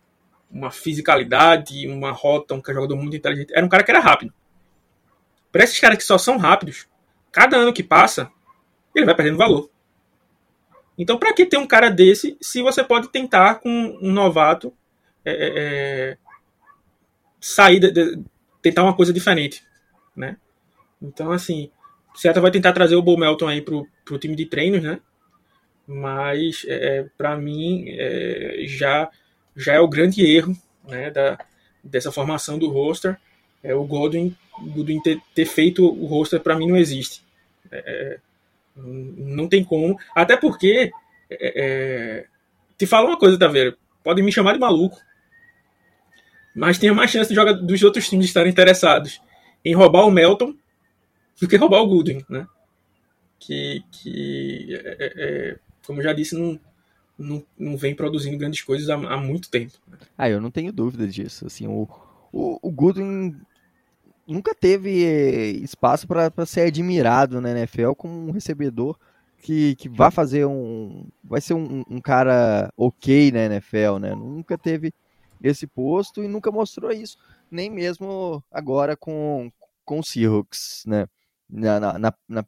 [0.50, 3.52] uma fisicalidade, uma rota, um jogador muito inteligente.
[3.54, 4.32] Era um cara que era rápido.
[5.52, 6.88] Para esses caras que só são rápidos,
[7.30, 8.30] cada ano que passa,
[8.94, 9.70] ele vai perdendo valor.
[10.98, 14.72] Então, para que ter um cara desse se você pode tentar com um novato
[15.24, 16.18] é, é, é
[17.40, 18.22] sair, de, de,
[18.60, 19.64] tentar uma coisa diferente,
[20.14, 20.36] né?
[21.00, 21.70] Então, assim,
[22.14, 25.00] o Seattle vai tentar trazer o Bo Melton aí pro, pro time de treinos, né?
[25.86, 29.10] Mas, é, é para mim, é, já,
[29.56, 31.38] já é o grande erro né, da,
[31.82, 33.18] dessa formação do roster.
[33.62, 37.22] É o Godwin, Godwin ter, ter feito o roster, para mim, não existe.
[37.70, 38.18] É,
[38.76, 39.98] não tem como.
[40.14, 40.90] Até porque.
[41.28, 42.26] É, é,
[42.76, 43.76] te falo uma coisa, Taveira.
[44.02, 44.98] Podem me chamar de maluco.
[46.54, 49.20] Mas tem mais chance de jogar, dos outros times estarem interessados
[49.64, 50.54] em roubar o Melton
[51.40, 52.46] do que roubar o Goodwin, né?
[53.38, 56.61] Que, que é, é, é como já disse, não,
[57.18, 59.72] não, não vem produzindo grandes coisas há, há muito tempo.
[59.88, 59.98] Né?
[60.16, 61.46] Ah, eu não tenho dúvida disso.
[61.46, 61.88] Assim, o,
[62.33, 63.35] o, o Goodwin
[64.26, 68.96] nunca teve eh, espaço para ser admirado na NFL como um recebedor
[69.42, 71.07] que, que vai fazer um.
[71.24, 74.14] vai ser um, um, cara ok na NFL, né?
[74.14, 74.92] Nunca teve
[75.42, 77.16] esse posto e nunca mostrou isso,
[77.50, 79.50] nem mesmo agora com,
[79.85, 81.07] com o Seahawks, né?
[81.50, 82.44] Na, na, na.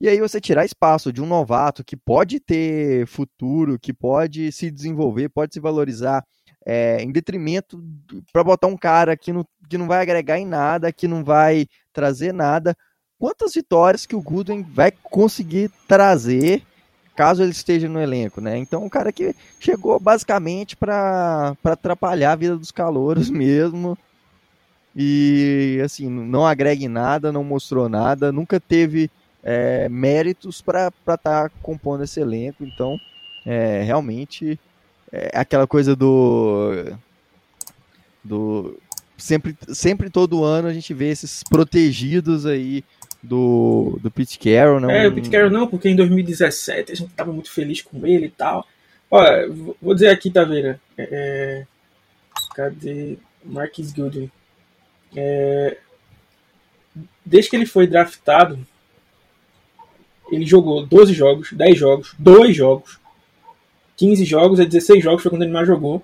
[0.00, 4.70] E aí você tirar espaço de um novato que pode ter futuro, que pode se
[4.70, 6.24] desenvolver, pode se valorizar
[6.64, 7.82] é, em detrimento
[8.32, 11.66] para botar um cara que não, que não vai agregar em nada, que não vai
[11.92, 12.76] trazer nada.
[13.18, 16.62] Quantas vitórias que o Goodwin vai conseguir trazer
[17.18, 18.56] caso ele esteja no elenco, né?
[18.56, 23.98] Então, um cara que chegou basicamente para atrapalhar a vida dos calouros mesmo.
[25.00, 29.08] E, assim, não agrega em nada, não mostrou nada, nunca teve
[29.44, 32.64] é, méritos para estar tá compondo esse elenco.
[32.64, 32.98] Então,
[33.46, 34.58] é, realmente
[35.12, 36.92] é aquela coisa do
[38.24, 38.76] do
[39.16, 42.84] sempre sempre todo ano a gente vê esses protegidos aí
[43.22, 44.90] do, do Pete Carroll, não?
[44.90, 48.26] É, o Pete Carroll não, porque em 2017 a gente tava muito feliz com ele
[48.26, 48.66] e tal.
[49.10, 49.48] Olha,
[49.80, 50.80] vou dizer aqui, Taveira.
[50.96, 51.66] É, é,
[52.54, 54.30] cadê Marquis Goodwin?
[55.16, 55.78] É,
[57.24, 58.58] desde que ele foi draftado,
[60.30, 62.98] ele jogou 12 jogos, 10 jogos, 2 jogos,
[63.96, 66.02] 15 jogos, é 16 jogos foi quando ele mais jogou.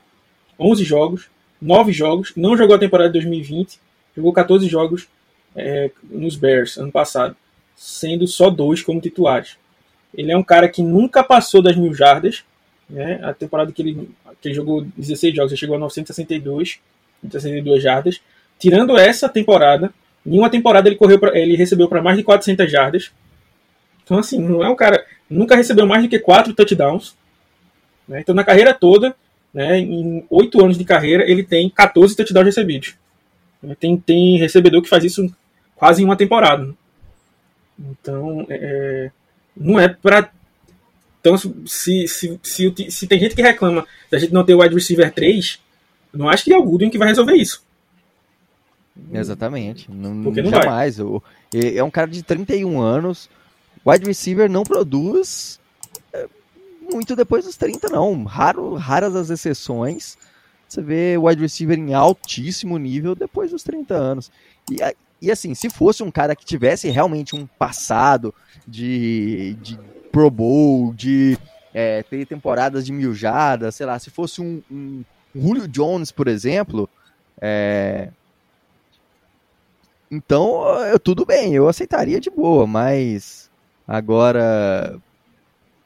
[0.58, 1.28] 11 jogos,
[1.60, 2.32] 9 jogos.
[2.36, 3.78] Não jogou a temporada de 2020.
[4.16, 5.08] Jogou 14 jogos
[5.54, 7.36] é, nos Bears ano passado,
[7.76, 9.56] sendo só dois como titulares.
[10.12, 12.44] Ele é um cara que nunca passou das mil jardas.
[12.90, 13.20] Né?
[13.22, 16.80] A temporada que ele, que ele jogou 16 jogos, ele chegou a 962,
[17.22, 18.20] 962 jardas.
[18.58, 19.92] Tirando essa temporada,
[20.24, 23.12] em uma temporada ele correu pra, ele recebeu para mais de 400 jardas.
[24.02, 27.16] Então assim, não é um cara nunca recebeu mais do que 4 touchdowns.
[28.06, 28.20] Né?
[28.20, 29.14] Então, na carreira toda,
[29.52, 32.94] né, em oito anos de carreira, ele tem 14 touchdowns recebidos.
[33.80, 35.34] Tem, tem recebedor que faz isso
[35.74, 36.74] quase em uma temporada.
[37.78, 39.10] Então, é, é
[39.56, 40.30] não é para.
[41.20, 45.10] Então, se, se, se, se, tem gente que reclama da gente não ter wide receiver
[45.10, 45.58] 3,
[46.12, 47.64] não acho que é o Goodwin que vai resolver isso.
[49.12, 49.90] Exatamente.
[49.90, 50.98] Não, Porque não jamais.
[50.98, 51.20] Vai.
[51.76, 53.28] É um cara de 31 anos.
[53.87, 55.61] Wide receiver não produz
[56.90, 58.24] muito depois dos 30, não.
[58.24, 60.16] Raro, raras as exceções.
[60.68, 64.30] Você vê o wide receiver em altíssimo nível depois dos 30 anos.
[64.70, 64.78] E,
[65.20, 68.35] e assim, se fosse um cara que tivesse realmente um passado
[68.66, 69.78] de, de
[70.11, 71.38] Pro Bowl, de
[71.72, 75.04] é, ter temporadas de miljadas, sei lá, se fosse um, um
[75.35, 76.88] Julio Jones, por exemplo,
[77.40, 78.11] é...
[80.10, 83.50] então eu, tudo bem, eu aceitaria de boa, mas
[83.86, 84.98] agora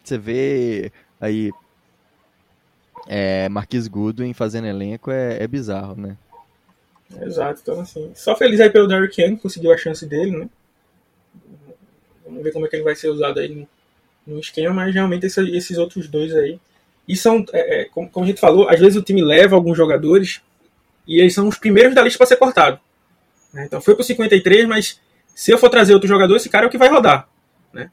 [0.03, 1.53] você vê aí
[3.07, 6.17] é, Marquis Goodwin fazendo elenco é, é bizarro, né?
[7.23, 10.49] Exato, então assim, só feliz aí pelo Derrick Young, conseguiu a chance dele, né?
[12.25, 13.69] Vamos ver como é que ele vai ser usado aí no,
[14.27, 16.61] no esquema, mas realmente esse, esses outros dois aí.
[17.09, 19.77] E são, é, é, como, como, a gente falou, às vezes o time leva alguns
[19.77, 20.43] jogadores
[21.07, 22.79] e eles são os primeiros da lista para ser cortado.
[23.53, 23.65] Né?
[23.67, 25.01] Então foi para 53, mas
[25.35, 27.29] se eu for trazer outro jogador, esse cara é o que vai rodar.
[27.73, 27.91] Né?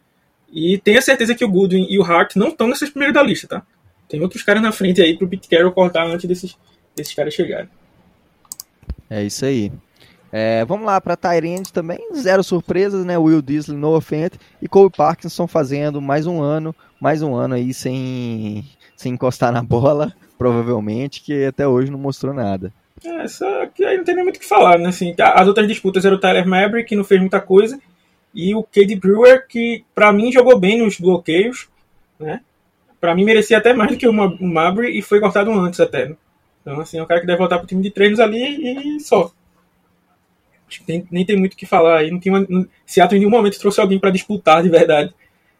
[0.51, 3.47] E tenha certeza que o Goodwin e o Hart não estão nesses primeiros da lista,
[3.47, 3.63] tá?
[4.07, 6.57] Tem outros caras na frente aí pro Pete Carroll cortar antes desses,
[6.95, 7.69] desses caras chegarem.
[9.09, 9.71] É isso aí.
[10.31, 13.17] É, vamos lá para Tyrande também, zero surpresas, né?
[13.17, 17.73] Will Disley, Noah Fent e Cole Parkinson fazendo mais um ano, mais um ano aí
[17.73, 18.65] sem,
[18.97, 22.73] sem encostar na bola, provavelmente, que até hoje não mostrou nada.
[23.05, 24.89] É, só que aí não tem nem muito o que falar, né?
[24.89, 27.79] Assim, as outras disputas eram o Tyler Maverick, que não fez muita coisa,
[28.33, 31.69] e o Cade Brewer, que para mim jogou bem nos bloqueios,
[32.19, 32.41] né?
[32.99, 36.09] Para mim merecia até mais do que o Mabry e foi cortado antes até.
[36.09, 36.17] Né?
[36.61, 39.31] Então, assim, é um cara que deve voltar pro time de treinos ali e só.
[40.67, 42.09] Acho que tem, nem tem muito o que falar aí.
[42.09, 45.13] Não tinha uma, Seattle em nenhum momento trouxe alguém para disputar de verdade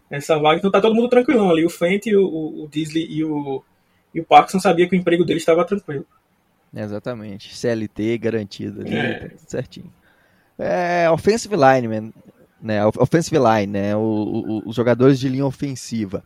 [0.10, 0.58] essa vaga.
[0.58, 1.64] Então tá todo mundo tranquilão ali.
[1.64, 3.64] O Fent, o, o, Disley e o,
[4.14, 6.06] e o Parkinson sabia que o emprego dele estava tranquilo.
[6.76, 7.56] Exatamente.
[7.56, 9.32] CLT garantido ali, é.
[9.48, 9.92] certinho.
[10.58, 12.14] É, offensive line,
[12.62, 12.86] né?
[12.86, 13.96] Offensive line, né?
[13.96, 16.24] O, o, os jogadores de linha ofensiva.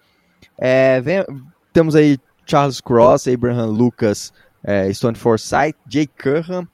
[0.57, 1.25] É, vem,
[1.71, 4.33] temos aí Charles Cross, Abraham Lucas,
[4.63, 6.67] é, Stone Forsythe, Jake Curran,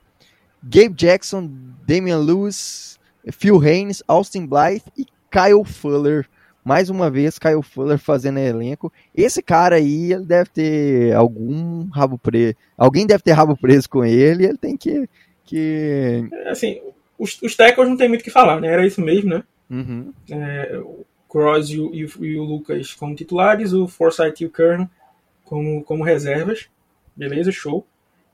[0.63, 1.49] Gabe Jackson,
[1.85, 2.97] Damian Lewis,
[3.31, 6.27] Phil Haynes, Austin Blythe e Kyle Fuller.
[6.65, 8.91] Mais uma vez, Kyle Fuller fazendo elenco.
[9.13, 12.55] Esse cara aí, ele deve ter algum rabo preso.
[12.75, 14.47] Alguém deve ter rabo preso com ele.
[14.47, 15.07] Ele tem que.
[15.43, 16.27] que...
[16.33, 16.81] É, assim,
[17.19, 18.67] os, os tackles não tem muito o que falar, né?
[18.67, 19.43] Era isso mesmo, né?
[19.69, 20.11] Uhum.
[20.31, 24.45] É, o Cross e o, e, o, e o, Lucas como titulares, o Forsyth e
[24.47, 24.89] o Kern
[25.43, 26.67] como, como reservas.
[27.15, 27.85] Beleza, show.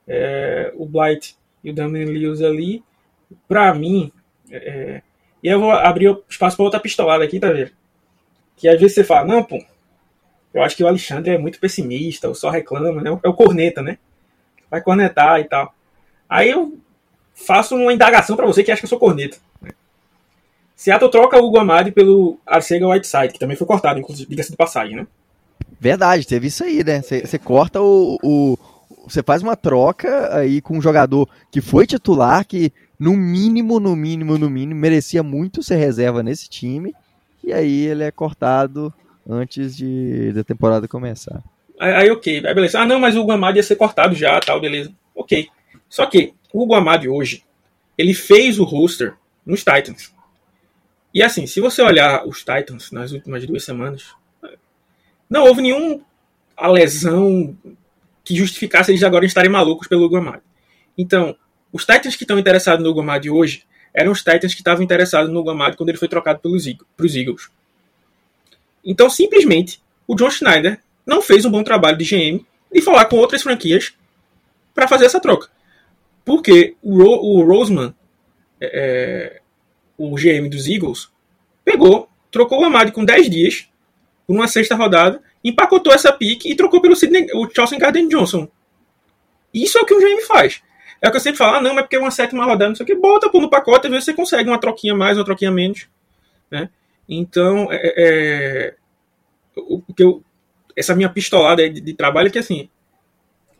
[0.08, 2.82] É, o Blight e o Damian Lewis ali,
[3.46, 4.10] pra mim,
[4.50, 5.02] é, é,
[5.42, 7.72] e eu vou abrir espaço para outra pistolada aqui, tá vendo?
[8.56, 9.62] Que às vezes você fala, não, pô,
[10.52, 13.18] eu acho que o Alexandre é muito pessimista, ou só reclama, né?
[13.22, 13.98] É o corneta, né?
[14.70, 15.74] Vai cornetar e tal.
[16.28, 16.78] Aí eu
[17.34, 19.38] faço uma indagação para você que acha que eu sou corneta.
[19.60, 19.70] Né?
[20.76, 24.56] Seattle troca o Hugo Amadi pelo Arcega Whiteside, que também foi cortado, inclusive, diga-se de
[24.56, 25.06] passagem, né?
[25.80, 27.02] Verdade, teve isso aí, né?
[27.02, 28.58] Você corta o, o,
[29.06, 33.96] você faz uma troca aí com um jogador que foi titular, que no mínimo, no
[33.96, 36.94] mínimo, no mínimo, merecia muito ser reserva nesse time,
[37.42, 38.92] e aí ele é cortado
[39.28, 41.42] antes de da temporada começar.
[41.78, 42.80] Aí, aí ok, aí beleza.
[42.80, 44.92] Ah, não, mas o Guamadi ia ser cortado já, tal, beleza.
[45.14, 45.48] Ok.
[45.88, 47.44] Só que o Guamadi hoje,
[47.96, 50.14] ele fez o roster nos Titans.
[51.12, 54.14] E assim, se você olhar os Titans nas últimas duas semanas,
[55.28, 56.02] não houve nenhum
[56.56, 57.56] a lesão
[58.24, 60.42] que justificasse eles agora estarem malucos pelo Guamadi.
[60.96, 61.36] Então,
[61.72, 65.42] os Titans que estão interessados no Guamadi hoje eram os Titans que estavam interessados no
[65.42, 66.66] Guamadi quando ele foi trocado pelos
[66.98, 67.50] os Eagles.
[68.84, 73.16] Então, simplesmente, o John Schneider não fez um bom trabalho de GM de falar com
[73.16, 73.94] outras franquias
[74.74, 75.48] para fazer essa troca.
[76.24, 77.94] Porque o, Ro o Roseman,
[78.60, 79.40] é, é
[79.98, 81.10] o GM dos Eagles,
[81.64, 83.68] pegou, trocou o Amadi com 10 dias,
[84.26, 88.48] por uma sexta rodada, empacotou essa pique e trocou pelo Sidney, o Chelsea Garden Johnson.
[89.52, 90.62] Isso é o que um GM faz.
[91.02, 92.76] É o que eu sempre falo, ah, não, mas porque é uma sétima rodada, não
[92.76, 95.24] sei o que, bota pô, no pacote, às vezes você consegue uma troquinha mais, uma
[95.24, 95.88] troquinha menos.
[96.48, 96.70] Né?
[97.08, 98.74] Então, é, é, é
[99.56, 100.22] o, que eu,
[100.76, 102.70] essa minha pistolada de, de, trabalho é que assim,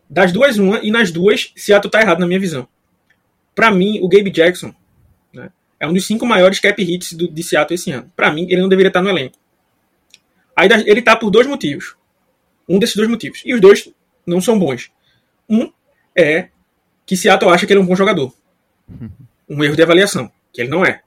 [0.09, 2.65] das duas, uma, e nas duas, Seattle tá errado na minha visão.
[3.53, 4.73] Para mim, o Gabe Jackson
[5.33, 8.09] né, é um dos cinco maiores cap hits do, de Seattle esse ano.
[8.15, 9.37] Para mim, ele não deveria estar no elenco.
[10.55, 11.95] Aí ele tá por dois motivos.
[12.69, 13.41] Um desses dois motivos.
[13.45, 13.91] E os dois
[14.25, 14.91] não são bons.
[15.49, 15.71] Um
[16.15, 16.49] é
[17.05, 18.33] que Seattle acha que ele é um bom jogador.
[19.49, 21.01] Um erro de avaliação, que ele não é.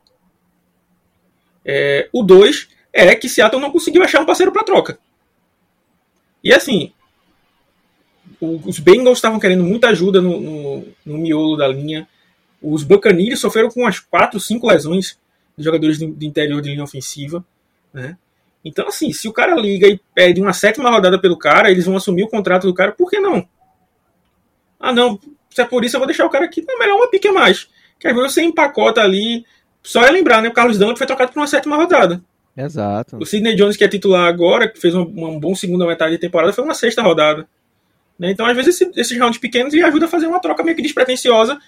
[1.65, 4.99] é o dois é que Seattle não conseguiu achar um parceiro para troca.
[6.43, 6.93] E assim,
[8.41, 12.09] os Bengals estavam querendo muita ajuda no, no, no, miolo da linha.
[12.63, 15.19] Os Buccaneers sofreram com umas 4, 5 lesões
[15.57, 17.45] de jogadores de interior de linha ofensiva.
[17.93, 18.17] Né?
[18.65, 21.97] Então, assim, se o cara liga e pede uma sétima rodada pelo cara, eles vão
[21.97, 23.47] assumir o contrato do cara, por que não?
[24.79, 25.19] Ah, não,
[25.57, 26.63] se é por isso eu vou deixar o cara aqui.
[26.69, 27.67] Não, melhor uma pique a mais.
[27.99, 29.43] Que às vezes você empacota ali.
[29.83, 30.51] Só é lembrar, né?
[30.51, 32.21] O Carlos Dunlap foi trocado por uma sétima rodada.
[32.55, 33.17] Exato.
[33.17, 36.19] O Sidney Jones, que é titular agora, que fez uma, uma bom segunda metade de
[36.19, 37.49] temporada, foi uma sexta rodada.
[38.19, 38.33] Né?
[38.33, 41.59] Então, às vezes, esse, esses rounds pequenos ajuda a fazer uma troca meio que despretensiosa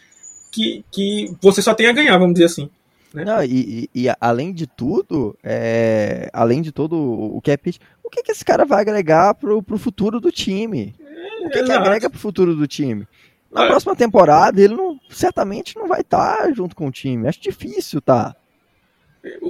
[0.53, 2.68] que, que você só tem a ganhar, vamos dizer assim.
[3.14, 3.24] Né?
[3.24, 7.74] Não, e, e, e, além de tudo, é, além de todo o cap
[8.05, 10.94] o que, que esse cara vai agregar pro, pro futuro do time?
[11.01, 13.07] É, o que, que agrega pro futuro do time?
[13.50, 13.66] Na é.
[13.68, 17.26] próxima temporada, ele não, certamente não vai estar tá junto com o time.
[17.26, 18.37] Acho difícil, tá?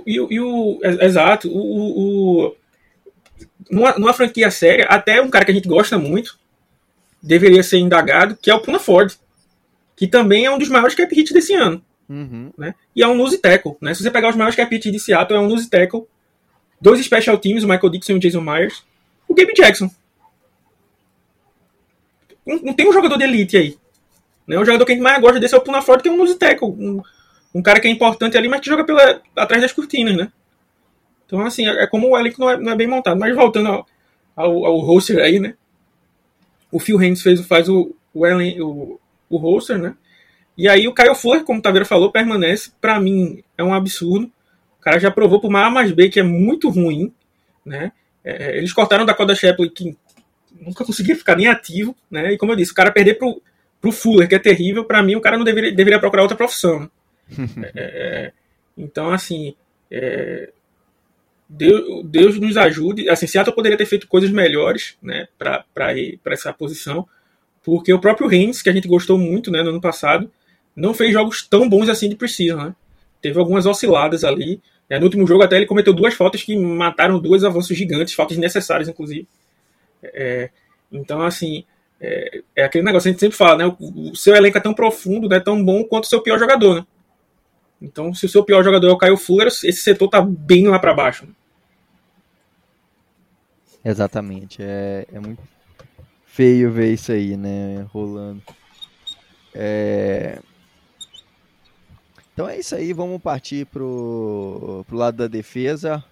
[0.06, 0.80] E, e o.
[0.82, 1.48] Exato.
[1.48, 2.56] O, o,
[3.70, 6.38] numa, numa franquia séria, até um cara que a gente gosta muito
[7.22, 9.12] deveria ser indagado, que é o Puna Ford.
[9.96, 11.82] que também é um dos maiores cap hits desse ano.
[12.08, 12.52] Uhum.
[12.56, 12.74] Né?
[12.94, 13.76] E é um nose tackle.
[13.80, 13.92] Né?
[13.94, 16.06] Se você pegar os maiores cap hits de Seattle, é um nose tackle.
[16.80, 18.84] Dois special teams, o Michael Dixon e o Jason Myers.
[19.26, 19.90] O Gabe Jackson.
[22.46, 23.76] Não, não tem um jogador de elite aí.
[24.48, 24.58] Né?
[24.58, 26.16] O jogador que a gente mais gosta desse é o Puna Ford, que é um
[26.16, 26.38] nose.
[26.62, 27.02] Um,
[27.54, 30.32] um cara que é importante ali, mas que joga pela, atrás das cortinas, né?
[31.26, 33.20] Então, assim, é, é como o elenco não é, não é bem montado.
[33.20, 33.86] Mas voltando ao,
[34.34, 35.54] ao, ao roster aí, né?
[36.72, 39.94] O Phil Haynes fez, faz o, o, Ellen, o, o roster, né?
[40.56, 42.72] E aí o Caio Flor, como o Taveira falou, permanece.
[42.80, 44.32] Para mim, é um absurdo.
[44.78, 47.12] O cara já provou por A mais B que é muito ruim,
[47.64, 47.92] né?
[48.24, 49.96] É, eles cortaram da Coda Shepley, que
[50.60, 52.32] nunca conseguia ficar nem ativo, né?
[52.32, 53.40] E como eu disse, o cara perder pro,
[53.80, 56.90] pro Fuller, que é terrível, para mim o cara não deveria, deveria procurar outra profissão.
[57.74, 58.32] é, é
[58.76, 59.54] então, assim,
[59.90, 60.50] é,
[61.48, 63.08] Deus, Deus nos ajude.
[63.08, 65.64] Assim, Seattle poderia ter feito coisas melhores né, para
[66.26, 67.06] essa posição,
[67.64, 70.30] porque o próprio Reigns, que a gente gostou muito né, no ano passado,
[70.76, 72.66] não fez jogos tão bons assim de Precision.
[72.66, 72.74] Né?
[73.20, 74.60] Teve algumas osciladas ali.
[74.88, 74.98] Né?
[74.98, 78.88] No último jogo, até ele cometeu duas faltas que mataram dois avanços gigantes, faltas necessárias,
[78.88, 79.26] inclusive.
[80.02, 80.50] É,
[80.92, 81.64] então, assim,
[82.00, 83.76] é, é, aquele negócio que a gente sempre fala, né?
[83.78, 86.76] O, o, seu elenco é tão profundo, né, tão bom quanto o seu pior jogador.
[86.76, 86.86] Né?
[87.82, 90.78] Então, se o seu pior jogador é o Caio Fuller, esse setor tá bem lá
[90.78, 91.26] para baixo.
[91.26, 91.32] Né?
[93.84, 94.58] Exatamente.
[94.60, 95.42] É, é muito
[96.24, 97.86] feio ver isso aí, né?
[97.92, 98.42] Rolando.
[99.54, 100.38] É...
[102.32, 106.04] Então é isso aí, vamos partir pro, pro lado da defesa.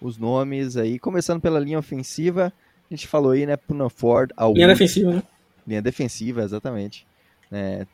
[0.00, 2.52] Os nomes aí, começando pela linha ofensiva,
[2.88, 3.56] a gente falou aí, né?
[3.56, 4.30] Puna Ford.
[4.54, 5.22] Linha defensiva, né?
[5.66, 7.06] Linha defensiva, exatamente.
[7.50, 7.86] É,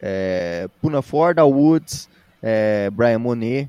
[0.00, 2.08] é, Puna Ford, Al Woods,
[2.42, 3.68] é, Brian Monet,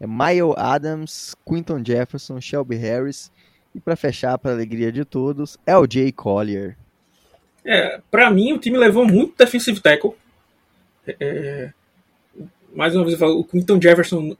[0.00, 3.30] é, Mile Adams, Quinton Jefferson, Shelby Harris
[3.74, 6.76] e para fechar, para alegria de todos, é Jay Collier.
[7.64, 10.14] É, para mim o time levou muito defensive tackle.
[11.06, 11.72] É,
[12.74, 14.34] mais uma vez o Quinton Jefferson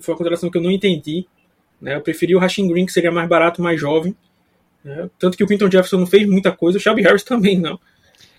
[0.00, 1.26] foi uma contratação que eu não entendi.
[1.80, 1.96] Né?
[1.96, 4.14] Eu preferi o Rashing Green, que seria mais barato, mais jovem.
[4.84, 5.08] Né?
[5.18, 7.78] Tanto que o Quinton Jefferson não fez muita coisa, o Shelby Harris também não.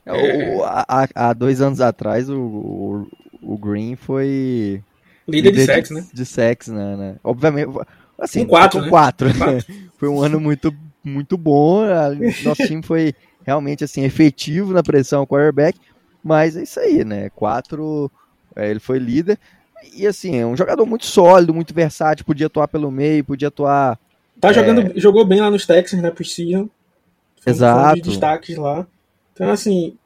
[0.05, 3.07] É, o, há, há, dois anos atrás, o, o,
[3.41, 4.81] o Green foi.
[5.27, 6.07] Líder, líder de sex, né?
[6.11, 7.15] De sex, né, né?
[7.23, 7.69] Obviamente.
[8.17, 8.89] Assim, com quatro, com né?
[8.89, 9.29] quatro.
[9.97, 10.73] foi um ano muito,
[11.03, 11.83] muito bom.
[12.43, 13.13] Nosso time foi
[13.45, 15.79] realmente assim efetivo na pressão quarterback,
[16.23, 17.29] mas é isso aí, né?
[17.29, 18.11] Quatro,
[18.55, 19.39] é, ele foi líder
[19.93, 23.99] e assim é um jogador muito sólido, muito versátil, podia atuar pelo meio, podia atuar.
[24.41, 24.53] Tá é...
[24.53, 26.11] jogando, jogou bem lá nos Texans, né?
[26.11, 26.67] Precision.
[27.45, 27.91] Exato.
[27.91, 28.85] Um de destaques lá.
[29.33, 29.97] Então assim,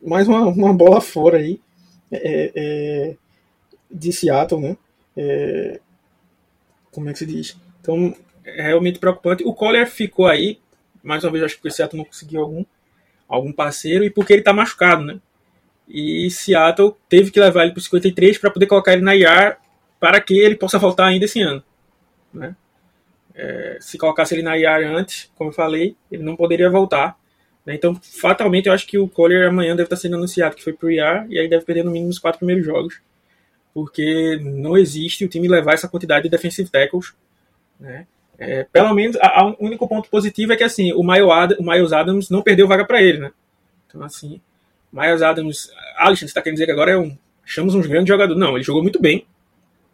[0.00, 1.60] mais uma, uma bola fora aí
[2.10, 3.16] é, é,
[3.90, 4.76] de Seattle, né?
[5.16, 5.80] É,
[6.90, 7.56] como é que se diz?
[7.80, 9.44] Então, é realmente preocupante.
[9.44, 10.58] O Collier ficou aí,
[11.02, 12.64] mais uma vez, acho que o Seattle não conseguiu algum,
[13.28, 15.20] algum parceiro, e porque ele tá machucado, né?
[15.88, 19.58] E Seattle teve que levar ele para 53 para poder colocar ele na IAR
[19.98, 21.62] para que ele possa voltar ainda esse ano.
[22.32, 22.56] Né?
[23.34, 27.16] É, se colocasse ele na IAR antes, como eu falei, ele não poderia voltar.
[27.64, 27.74] Né?
[27.74, 30.90] Então, fatalmente, eu acho que o Collier amanhã deve estar sendo anunciado que foi pro
[30.90, 33.00] IAR e aí deve perder no mínimo os quatro primeiros jogos
[33.74, 37.14] porque não existe o time levar essa quantidade de defensive tackles.
[37.80, 38.06] Né?
[38.38, 39.16] É, pelo menos,
[39.58, 43.18] o único ponto positivo é que assim, o Miles Adams não perdeu vaga para ele.
[43.18, 43.32] Né?
[43.86, 44.40] Então, assim,
[44.92, 45.70] Miles Adams.
[45.96, 47.16] Alisson, está querendo dizer que agora é um.
[47.44, 48.40] Chamamos uns grandes jogadores.
[48.40, 49.26] Não, ele jogou muito bem.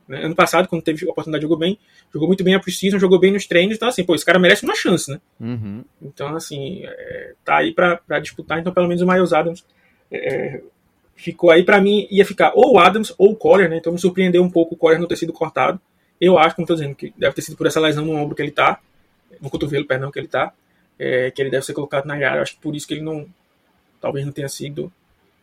[0.09, 0.25] Né?
[0.25, 1.79] Ano passado, quando teve a oportunidade, jogou bem.
[2.13, 3.77] Jogou muito bem a Precision, jogou bem nos treinos.
[3.77, 5.21] Então, assim, pô, esse cara merece uma chance, né?
[5.39, 5.85] Uhum.
[6.01, 8.59] Então, assim, é, tá aí para disputar.
[8.59, 9.65] Então, pelo menos o Miles Adams
[10.11, 10.61] é,
[11.19, 13.77] ficou aí para mim ia ficar ou o Adams ou o Collier, né?
[13.77, 15.81] Então me surpreendeu um pouco o Collier não ter sido cortado.
[16.21, 18.43] Eu acho, como estou dizendo, que deve ter sido por essa lesão no ombro que
[18.43, 18.81] ele tá,
[19.41, 20.53] no cotovelo, perdão, que ele tá,
[20.99, 22.43] é, que ele deve ser colocado na área.
[22.43, 23.27] Acho que por isso que ele não,
[24.01, 24.93] talvez não tenha sido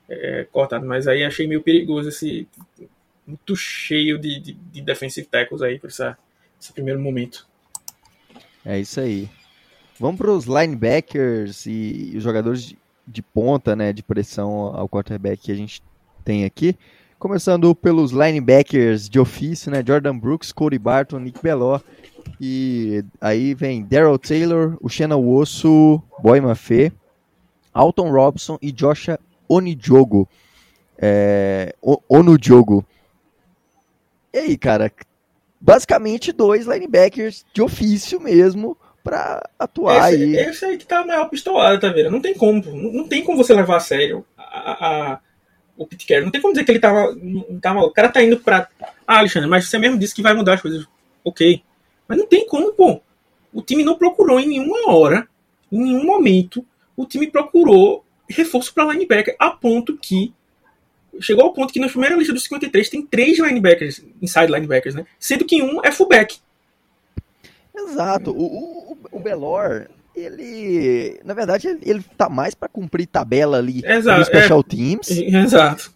[0.09, 0.85] é, cortado.
[0.85, 2.47] Mas aí achei meio perigoso esse
[3.25, 7.47] muito cheio de, de, de defensive tackles aí para esse primeiro momento.
[8.63, 9.29] É isso aí.
[9.99, 12.75] Vamos para os linebackers e os jogadores
[13.07, 15.81] de ponta, né, de pressão ao quarterback que a gente
[16.23, 16.75] tem aqui.
[17.17, 21.79] Começando pelos linebackers de ofício, né, Jordan Brooks, Cody Barton, Nick Belló.
[22.41, 26.91] E aí vem Daryl Taylor, o Shannon Osso, Boy Maffei,
[27.73, 30.27] Alton Robson e Joshua Onidiogo.
[30.97, 31.75] É.
[34.35, 34.91] E aí, cara,
[35.61, 40.35] basicamente dois linebackers de ofício mesmo, pra atuar esse, aí.
[40.35, 42.11] Esse aí que tá a maior pistolada, tá vendo?
[42.11, 42.61] Não tem como.
[42.61, 45.19] Não, não tem como você levar a sério a, a,
[45.77, 46.25] o Pete Carroll.
[46.25, 47.15] Não tem como dizer que ele tava,
[47.61, 47.79] tava.
[47.79, 48.67] O cara tá indo pra.
[49.07, 50.85] Ah, Alexandre, mas você mesmo disse que vai mudar as coisas.
[51.23, 51.63] Ok.
[52.05, 52.99] Mas não tem como, pô.
[53.53, 55.29] O time não procurou em nenhuma hora,
[55.71, 56.65] em nenhum momento,
[56.97, 60.33] o time procurou reforço para linebacker, a ponto que
[61.19, 65.05] chegou ao ponto que na primeira lista dos 53 tem três linebackers, inside linebackers, né?
[65.19, 66.37] Sendo que um é fullback.
[67.75, 68.31] Exato.
[68.31, 71.19] O, o, o Belor, ele.
[71.23, 74.63] Na verdade, ele, ele tá mais para cumprir tabela ali Exato, no Special é.
[74.63, 75.91] Teams Exato.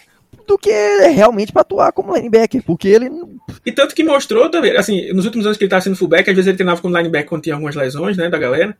[0.46, 0.72] do que
[1.08, 3.10] realmente para atuar como linebacker, porque ele.
[3.66, 6.36] E tanto que mostrou também, assim, nos últimos anos que ele estava sendo fullback, às
[6.36, 8.78] vezes ele treinava como linebacker quando tinha algumas lesões, né, da galera.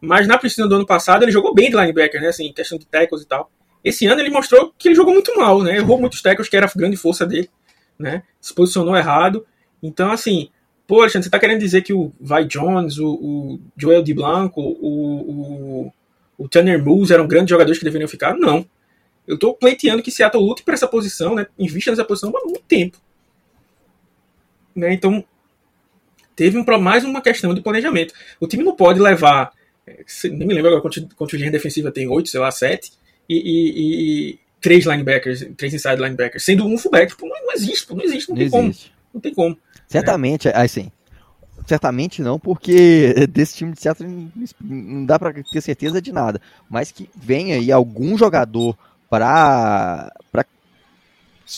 [0.00, 2.86] Mas na precisão do ano passado ele jogou bem de linebacker, né, assim, questão de
[2.86, 3.50] tackles e tal.
[3.84, 6.66] Esse ano ele mostrou que ele jogou muito mal, né, errou muitos tackles, que era
[6.66, 7.50] a grande força dele,
[7.98, 9.44] né, se posicionou errado.
[9.82, 10.50] Então, assim,
[10.86, 14.60] pô, Alexandre, você tá querendo dizer que o Vai Jones, o, o Joel de Blanco,
[14.60, 15.92] o, o,
[16.38, 18.36] o Tanner Moose eram grandes jogadores que deveriam ficar?
[18.36, 18.64] Não.
[19.26, 22.62] Eu tô pleiteando que Seattle lute para essa posição, né, invista nessa posição há muito
[22.68, 22.98] tempo.
[24.74, 25.24] Né, então,
[26.36, 28.14] teve um, mais uma questão de planejamento.
[28.40, 29.52] O time não pode levar,
[30.24, 30.82] nem me lembro agora
[31.16, 32.92] quantos linhas defensiva tem, oito, sei lá, sete,
[33.28, 37.10] e, e, e, três linebackers, três inside linebackers, sendo um fullback.
[37.10, 38.88] Tipo, não, existe, não existe, não, Não tem existe.
[38.88, 38.96] como.
[39.14, 39.58] Não tem como.
[39.88, 40.90] Certamente, assim.
[41.66, 44.28] Certamente não, porque desse time de Seattle
[44.60, 46.40] não dá pra ter certeza de nada.
[46.68, 48.76] Mas que venha aí algum jogador
[49.08, 50.12] pra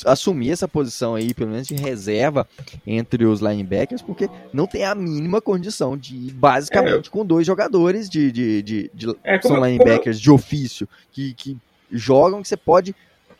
[0.05, 2.49] assumir essa posição aí, pelo menos de reserva
[2.87, 8.09] entre os linebackers, porque não tem a mínima condição de ir basicamente com dois jogadores
[8.09, 11.57] de, de, de, de É, são como- linebackers de ofício que, que
[11.91, 12.95] jogam que você pode.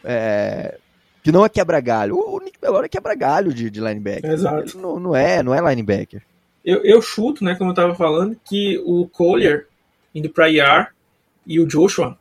[0.05, 0.79] é,
[1.23, 2.17] que não é quebra-galho.
[2.19, 4.31] O Nick Bellora é quebra-galho de, de linebacker.
[4.31, 4.77] Exato.
[4.79, 6.23] Não, não é, não é linebacker.
[6.63, 9.67] Eu, eu chuto, né, como eu tava falando, que o Collier
[10.15, 10.89] indo pra IR
[11.47, 12.19] e o Joshua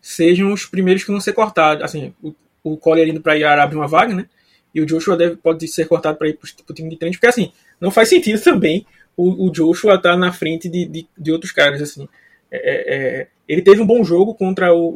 [0.00, 1.82] sejam os primeiros que vão ser cortados.
[1.84, 2.32] Assim, o,
[2.72, 4.26] o Collier indo pra IR abre uma vaga, né?
[4.74, 7.26] E o Joshua deve, pode ser cortado para ir pro, pro time de treino, porque
[7.26, 11.52] assim, não faz sentido também o, o Joshua estar na frente de, de, de outros
[11.52, 12.08] caras, assim.
[12.50, 14.88] É, é, é, ele teve um bom jogo contra o,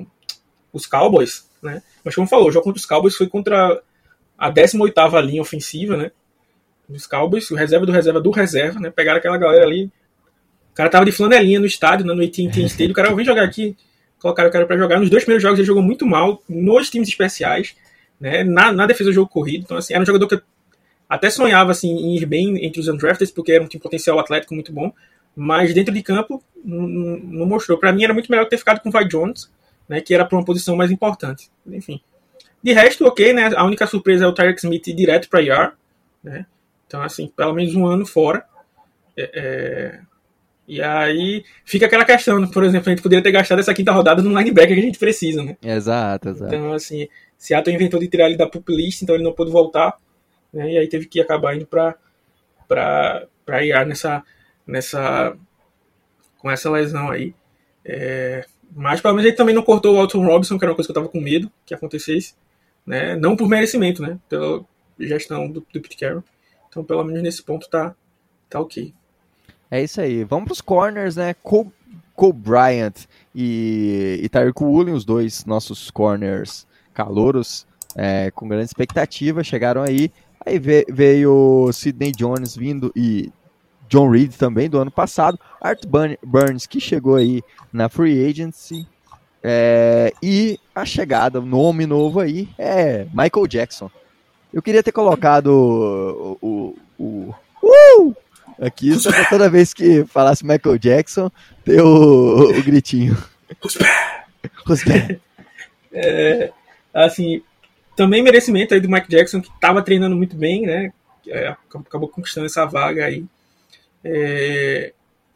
[0.00, 0.06] o-
[0.72, 1.82] os Cowboys, né?
[2.04, 3.80] Mas como falou, o jogo contra os Cowboys foi contra
[4.36, 6.10] a 18ª linha ofensiva, né?
[6.88, 8.90] Dos Cowboys, o reserva do reserva do reserva, né?
[8.90, 9.90] Pegaram aquela galera ali.
[10.70, 12.14] O cara tava de flanelinha no estádio, né?
[12.14, 12.92] no AT&T Stadium.
[12.92, 13.76] O cara, vem jogar aqui.
[14.20, 14.98] Colocaram o cara pra jogar.
[14.98, 17.76] Nos dois primeiros jogos ele jogou muito mal, nos times especiais,
[18.20, 18.42] né?
[18.44, 19.62] Na, na defesa do jogo corrido.
[19.62, 20.42] Então, assim, era um jogador que eu
[21.08, 24.54] até sonhava, assim, em ir bem entre os undrafted, porque era um time potencial atlético
[24.54, 24.92] muito bom.
[25.34, 27.78] Mas dentro de campo, não, mostrou.
[27.78, 29.50] Pra mim era muito melhor ter ficado com o Vai Jones,
[29.88, 30.00] né?
[30.00, 31.48] Que era pra uma posição mais importante.
[31.66, 32.00] Enfim.
[32.62, 33.52] De resto, ok, né?
[33.54, 35.72] A única surpresa é o Tyreek Smith ir direto pra IR,
[36.22, 36.44] né?
[36.86, 38.44] Então, assim, pelo menos um ano fora.
[39.16, 40.00] É, é,
[40.68, 44.20] E aí fica aquela questão, por exemplo, a gente poderia ter gastado essa quinta rodada
[44.20, 45.56] no linebacker que a gente precisa, né?
[45.62, 46.54] Exato, exato.
[46.54, 47.08] Então, assim,
[47.38, 49.98] Seattle inventou de tirar ele da pup list, então ele não pôde voltar,
[50.52, 50.72] né?
[50.72, 51.94] E aí teve que acabar indo pra,
[52.68, 54.22] pra, pra IR nessa,
[54.66, 55.34] nessa,
[56.36, 57.34] com essa lesão aí.
[57.82, 58.44] É,
[58.76, 60.90] mas pelo menos ele também não cortou o Alton Robinson, que era uma coisa que
[60.90, 62.34] eu tava com medo que acontecesse,
[62.84, 63.16] né?
[63.16, 64.18] Não por merecimento, né?
[64.28, 64.62] Pela
[65.00, 66.22] gestão do, do Pete Carroll.
[66.68, 67.94] Então, pelo menos nesse ponto tá,
[68.50, 68.92] tá ok.
[69.70, 70.24] É isso aí.
[70.24, 71.34] Vamos pros corners, né?
[71.42, 71.70] Cole,
[72.14, 72.94] Cole Bryant
[73.34, 80.10] e, e Tyreek Woolen, os dois nossos corners calouros, é, com grande expectativa, chegaram aí.
[80.44, 83.30] Aí ve- veio Sidney Jones vindo e
[83.88, 85.38] John Reed também do ano passado.
[85.60, 87.42] Art Burn- Burns, que chegou aí
[87.72, 88.86] na Free Agency.
[89.42, 93.90] É, e a chegada, o nome novo aí, é Michael Jackson.
[94.52, 96.38] Eu queria ter colocado o.
[96.40, 98.16] o, o- uh!
[98.60, 98.90] Aqui,
[99.30, 101.30] toda vez que falasse Michael Jackson,
[101.64, 103.16] ter o, o gritinho.
[104.68, 105.18] Os pés.
[105.92, 106.52] É,
[106.92, 107.42] assim,
[107.96, 110.92] também merecimento aí do Mike Jackson, que estava treinando muito bem, né?
[111.26, 113.24] É, acabou conquistando essa vaga aí.
[114.04, 114.92] É,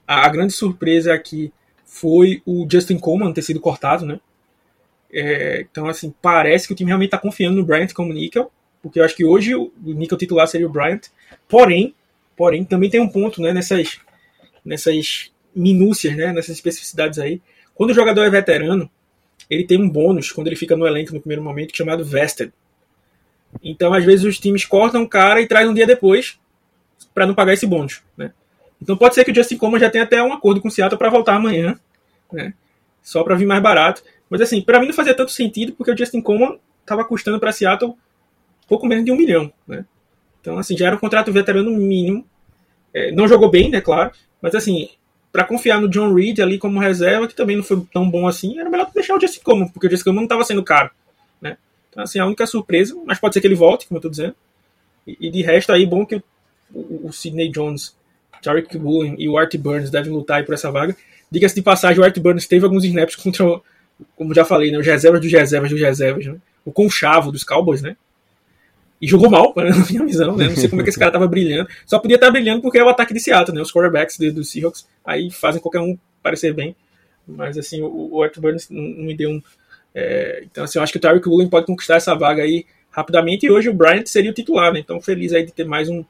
[0.06, 1.52] a, grande surpresa aqui
[1.84, 4.20] foi o Justin Coleman ter sido cortado, né?
[5.12, 8.50] É, então, assim, parece que o time realmente está confiando no Bryant como níquel,
[8.80, 11.08] porque eu acho que hoje o, o níquel titular seria o Bryant.
[11.48, 11.94] Porém,
[12.43, 14.01] porém, também tem um ponto, né, nessas,
[14.64, 17.40] nessas minúcias, né, nessas especificidades aí.
[17.72, 18.90] Quando o jogador é veterano,
[19.49, 22.53] ele tem um bônus quando ele fica no elenco no primeiro momento chamado vested.
[23.62, 26.36] Então, às vezes os times cortam o cara e trazem um dia depois
[27.14, 28.32] para não pagar esse bônus, né?
[28.80, 30.99] Então pode ser que o Justin Coleman já tenha até um acordo com o Seattle
[30.99, 31.78] para voltar amanhã,
[32.32, 32.55] né?
[33.05, 34.03] Só para vir mais barato.
[34.28, 37.53] Mas assim, para mim não fazia tanto sentido porque o Justin Coleman estava custando para
[37.53, 37.95] Seattle
[38.66, 39.84] pouco menos de um milhão, né?
[40.40, 42.26] Então assim já era um contrato veterano mínimo.
[42.95, 43.80] É, não jogou bem, né?
[43.80, 44.12] Claro.
[44.40, 44.88] Mas assim,
[45.32, 48.59] para confiar no John Reed ali como reserva, que também não foi tão bom assim,
[48.59, 50.90] era melhor deixar o Justin Coleman, porque o Justin Coleman não estava sendo caro,
[51.40, 51.57] né?
[51.88, 54.34] Então assim, a única surpresa, mas pode ser que ele volte, como eu tô dizendo.
[55.07, 56.22] E, e de resto aí, bom que o,
[56.74, 57.97] o, o Sidney Jones,
[58.43, 60.97] Tarek Woolen e o Art Burns devem lutar aí por essa vaga.
[61.30, 63.61] Diga-se de passagem, o Art Burns teve alguns snaps contra,
[64.16, 66.36] como já falei, né, os reservas dos reservas dos reservas, né?
[66.64, 67.97] o conchavo dos Cowboys, né?
[69.03, 70.46] E jogou mal, na minha visão, né?
[70.46, 71.68] Não sei como é que esse cara tava brilhando.
[71.84, 73.61] Só podia estar brilhando porque é o ataque de Seattle, né?
[73.61, 76.76] Os quarterbacks do Seahawks aí fazem qualquer um parecer bem.
[77.26, 79.42] Mas, assim, o, o Arthur Burns não, não me deu um...
[79.92, 83.44] É, então, assim, eu acho que o Tyreek Woolen pode conquistar essa vaga aí rapidamente.
[83.44, 84.78] E hoje o Bryant seria o titular, né?
[84.78, 86.05] Então, feliz aí de ter mais um,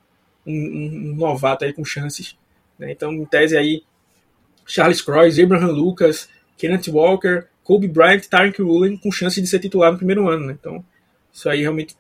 [0.47, 2.36] um, um novato aí com chances.
[2.78, 2.93] Né?
[2.93, 3.82] Então, em tese aí,
[4.66, 6.28] Charles Cross, Abraham Lucas,
[6.59, 10.57] Kenneth Walker, Kobe Bryant, Tyreek Woolen com chance de ser titular no primeiro ano, né?
[10.61, 10.84] Então,
[11.32, 11.97] isso aí realmente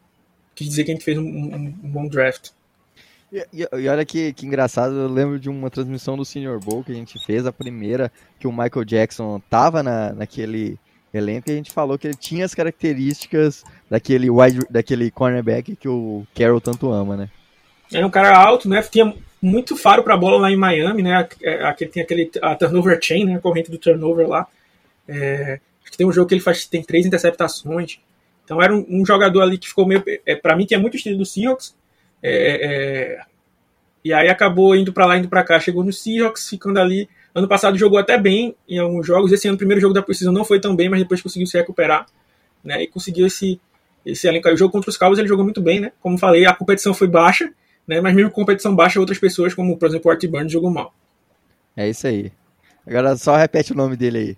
[0.54, 2.50] quis dizer que a gente fez um, um, um bom draft.
[3.32, 6.84] E, e, e, olha que, que engraçado, eu lembro de uma transmissão do Senior Bowl
[6.84, 10.78] que a gente fez, a primeira, que o Michael Jackson tava na, naquele
[11.14, 15.88] elenco e a gente falou que ele tinha as características daquele wide, daquele cornerback que
[15.88, 17.30] o Carroll tanto ama, né?
[17.92, 18.82] É um cara alto, né?
[18.82, 21.28] Tinha muito faro para bola lá em Miami, né?
[21.64, 23.36] Aquele, tem aquele a turnover chain, né?
[23.36, 24.46] A corrente do turnover lá.
[25.06, 27.98] É, acho que tem um jogo que ele faz tem três interceptações.
[28.52, 30.04] Então era um, um jogador ali que ficou meio.
[30.26, 31.74] É, para mim, tinha muito estilo do Seahawks.
[32.22, 33.20] É, é,
[34.04, 35.58] e aí acabou indo para lá, indo para cá.
[35.58, 37.08] Chegou no Seahawks, ficando ali.
[37.34, 39.32] Ano passado jogou até bem em alguns jogos.
[39.32, 41.56] Esse ano, o primeiro jogo da precisão não foi tão bem, mas depois conseguiu se
[41.56, 42.06] recuperar.
[42.62, 43.58] Né, e conseguiu esse,
[44.04, 44.48] esse elenco.
[44.48, 45.92] O jogo contra os Cowboys ele jogou muito bem, né?
[46.00, 47.50] Como falei, a competição foi baixa,
[47.88, 48.00] né?
[48.02, 50.94] Mas mesmo com competição baixa, outras pessoas, como por exemplo o Art Burns, jogou mal.
[51.74, 52.30] É isso aí.
[52.86, 54.36] Agora só repete o nome dele aí.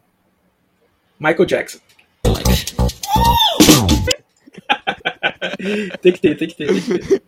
[1.19, 1.79] Michael Jackson.
[6.01, 7.23] Tem que ter, tem que ter, tem que ter.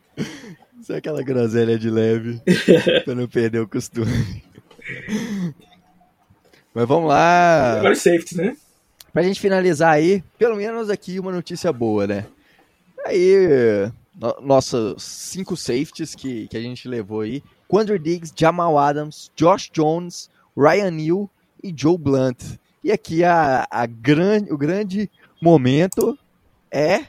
[0.83, 2.41] Só aquela groselha de leve,
[3.05, 4.43] pra não perder o costume.
[6.73, 7.79] Mas vamos lá.
[7.79, 8.57] Agora safety, né?
[9.13, 12.27] Pra gente finalizar aí, pelo menos aqui uma notícia boa, né?
[13.05, 19.31] Aí, no, nossos cinco safeties que, que a gente levou aí: Quandre Diggs, Jamal Adams,
[19.35, 21.31] Josh Jones, Ryan Neal
[21.65, 22.43] e Joe Blunt.
[22.85, 25.11] E aqui a, a grande, o grande
[25.43, 26.17] momento
[26.71, 27.07] é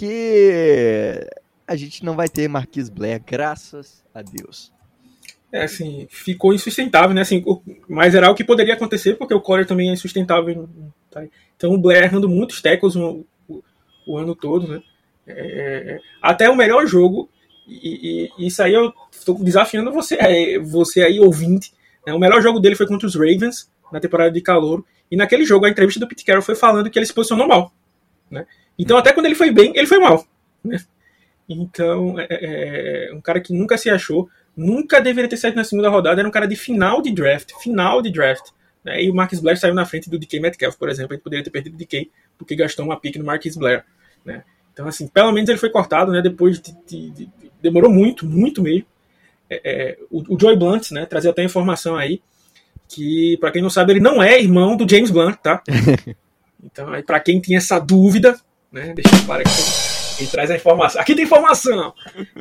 [0.00, 1.26] que
[1.68, 4.72] a gente não vai ter Marquis Blair, graças a Deus.
[5.52, 7.20] É, assim, ficou insustentável, né?
[7.20, 7.44] Assim,
[7.86, 10.66] mas era o que poderia acontecer, porque o Collier também é insustentável.
[11.10, 11.22] Tá?
[11.54, 13.62] Então o Blair errando muitos tackles o, o,
[14.06, 14.82] o ano todo, né?
[15.26, 17.28] É, é, é até o melhor jogo,
[17.68, 21.74] e, e, isso aí eu estou desafiando você, é, você aí, ouvinte.
[22.06, 22.14] Né?
[22.14, 24.82] O melhor jogo dele foi contra os Ravens, na temporada de calor.
[25.10, 27.70] E naquele jogo, a entrevista do Pete Carroll foi falando que ele se posicionou mal.
[28.30, 28.46] Né?
[28.80, 30.26] Então, até quando ele foi bem, ele foi mal.
[30.64, 30.78] Né?
[31.46, 35.64] Então, é, é, é, um cara que nunca se achou, nunca deveria ter saído na
[35.64, 38.50] segunda rodada, era um cara de final de draft, final de draft.
[38.82, 39.04] Né?
[39.04, 41.12] E o Marcus Blair saiu na frente do DK Metcalf, por exemplo.
[41.12, 43.84] Ele poderia ter perdido o DK porque gastou uma pick no Marcus Blair.
[44.24, 44.42] Né?
[44.72, 46.22] Então, assim, pelo menos ele foi cortado, né?
[46.22, 48.86] Depois de, de, de demorou muito, muito mesmo.
[49.50, 51.04] É, é, o, o Joy Blunt, né?
[51.04, 52.22] Trazer até informação aí
[52.88, 55.62] que, para quem não sabe, ele não é irmão do James Blunt, tá?
[56.64, 58.40] então, para quem tinha essa dúvida,
[58.72, 58.92] né?
[58.94, 59.50] Deixa eu parar aqui.
[60.20, 61.00] Ele traz a informação.
[61.00, 61.94] Aqui tem informação!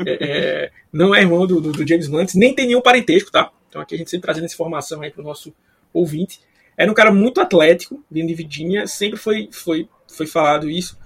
[0.05, 3.51] É, é, não é irmão do, do, do, James Blunt, nem tem nenhum parentesco, tá?
[3.69, 5.53] Então aqui a gente sempre trazendo essa informação aí pro nosso
[5.93, 6.41] ouvinte.
[6.77, 10.97] Era um cara muito atlético, vindo de Virginia, sempre foi, foi, foi falado isso.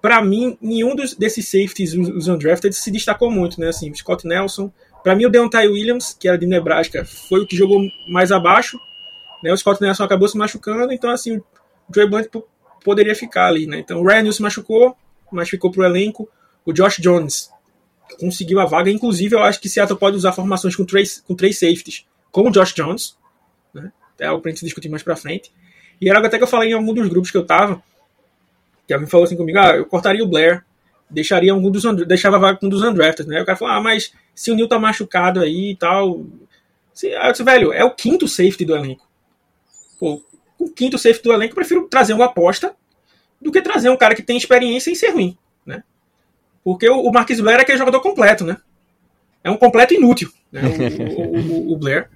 [0.00, 3.68] Para mim, nenhum dos, desses safeties, os, os undrafted, se destacou muito, né?
[3.68, 4.72] Assim, Scott Nelson.
[5.02, 8.78] Para mim, o Deontay Williams, que era de Nebraska, foi o que jogou mais abaixo.
[9.42, 9.52] Né?
[9.52, 11.44] O Scott Nelson acabou se machucando, então assim, o
[11.94, 12.26] Joey Blunt
[12.84, 13.78] poderia ficar ali, né?
[13.78, 14.96] Então o Ryan se machucou,
[15.30, 16.28] mas ficou pro elenco.
[16.64, 17.50] O Josh Jones
[18.18, 21.58] conseguiu a vaga, inclusive eu acho que Seattle pode usar formações com três, com três
[21.58, 23.16] safeties, como o Josh Jones,
[23.72, 23.92] né?
[24.18, 25.52] É algo pra gente discutir mais pra frente.
[26.00, 27.82] E era algo até que eu falei em algum dos grupos que eu tava,
[28.86, 30.64] que alguém falou assim comigo, ah, eu cortaria o Blair,
[31.08, 33.40] deixaria algum dos deixava a vaga com um dos undrafted, né?
[33.40, 36.24] o cara falou, ah, mas se o Neil tá machucado aí e tal.
[36.92, 39.10] Se, ah, disse, velho, é o quinto safety do elenco
[40.00, 40.22] pô,
[40.60, 42.76] o quinto safety do elenco, eu prefiro trazer uma aposta
[43.40, 45.82] do que trazer um cara que tem experiência em ser ruim, né?
[46.62, 48.58] Porque o, o Marquis Blair é aquele jogador completo, né?
[49.42, 50.60] É um completo inútil, né?
[51.16, 52.10] O, o, o, o, Blair.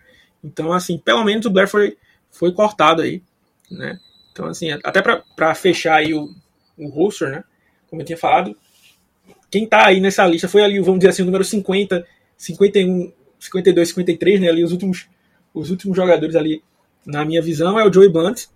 [0.45, 1.97] Então, assim, pelo menos o Blair foi,
[2.31, 3.23] foi cortado aí,
[3.71, 3.99] né?
[4.31, 6.29] Então, assim, até para fechar aí o,
[6.77, 7.45] o roster, né?
[7.89, 8.55] Como eu tinha falado,
[9.51, 13.89] quem tá aí nessa lista foi ali, vamos dizer assim, o número 50, 51, 52,
[13.89, 14.49] 53, né?
[14.51, 15.09] Ali os últimos,
[15.55, 16.63] os últimos jogadores ali
[17.07, 18.47] na minha visão, é o Joey Blunt,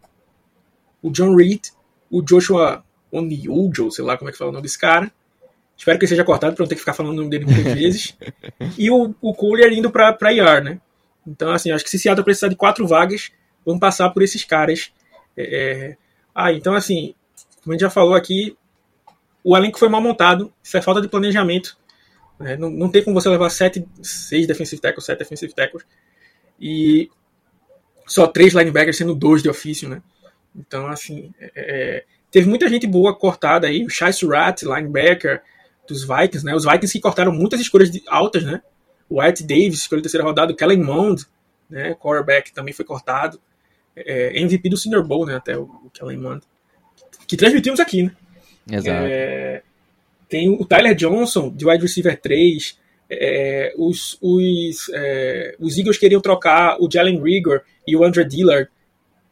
[1.03, 1.67] o John Reed,
[2.11, 5.11] o Joshua Oniujo, sei lá como é que fala o nome desse cara.
[5.77, 7.73] Espero que ele seja cortado para não ter que ficar falando o nome dele muitas
[7.75, 8.17] vezes.
[8.77, 10.81] e o, o Cooler indo para IR, né?
[11.27, 13.31] Então, assim, acho que se Seattle precisar de quatro vagas,
[13.65, 14.91] vamos passar por esses caras.
[15.37, 15.43] É...
[15.43, 15.97] é
[16.35, 17.15] ah, então, assim,
[17.63, 18.57] como a gente já falou aqui,
[19.43, 21.77] o elenco foi mal montado, isso é falta de planejamento.
[22.39, 22.57] Né?
[22.57, 25.85] Não, não tem como você levar sete, seis defensive tackles, sete defensive tackles.
[26.61, 27.11] E
[28.09, 30.03] só três linebackers sendo dois de ofício, né?
[30.57, 35.43] Então, assim, é, é, teve muita gente boa cortada aí, o Shai Surratt, linebacker
[35.87, 36.55] dos Vikings, né?
[36.55, 38.61] Os Vikings que cortaram muitas escolhas de, altas, né?
[39.09, 41.25] O White Davis, escolha terceira rodada, o Kellen Mond,
[41.69, 41.95] né?
[41.95, 43.41] Quarterback também foi cortado.
[43.97, 45.37] É, MVP do Senior Bowl, né?
[45.37, 46.43] Até o, o Kellen Mond.
[47.27, 48.13] Que transmitimos aqui, né?
[48.71, 49.07] Exato.
[49.07, 49.63] É,
[50.29, 52.79] tem o Tyler Johnson, de wide receiver 3.
[53.11, 58.69] É, os, os, é, os Eagles queriam trocar o Jalen Rigor e o Andrew Dillard.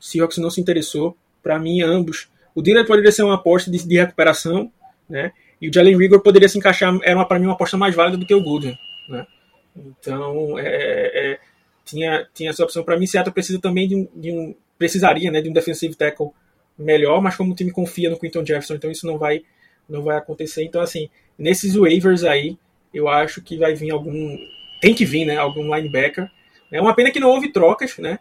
[0.01, 1.17] O Seahawks não se interessou.
[1.43, 2.29] Para mim, ambos.
[2.55, 4.73] O Dillard poderia ser uma aposta de, de recuperação,
[5.09, 5.33] né?
[5.61, 8.27] E o Jalen Rigor poderia se encaixar, era para mim uma aposta mais válida do
[8.27, 8.77] que o Goodwin,
[9.09, 9.27] né?
[9.75, 11.39] Então, é, é,
[11.85, 12.83] tinha, tinha essa opção.
[12.83, 16.31] Para mim, Seattle precisa também de um, de um, precisaria, né, de um defensive tackle
[16.79, 19.43] melhor, mas como o time confia no Quinton Jefferson, então isso não vai
[19.89, 20.65] não vai acontecer.
[20.65, 21.09] Então, assim,
[21.39, 22.59] nesses waivers aí,
[22.97, 24.39] eu acho que vai vir algum.
[24.81, 25.37] Tem que vir, né?
[25.37, 26.31] Algum linebacker.
[26.73, 28.19] É uma pena que não houve trocas, né?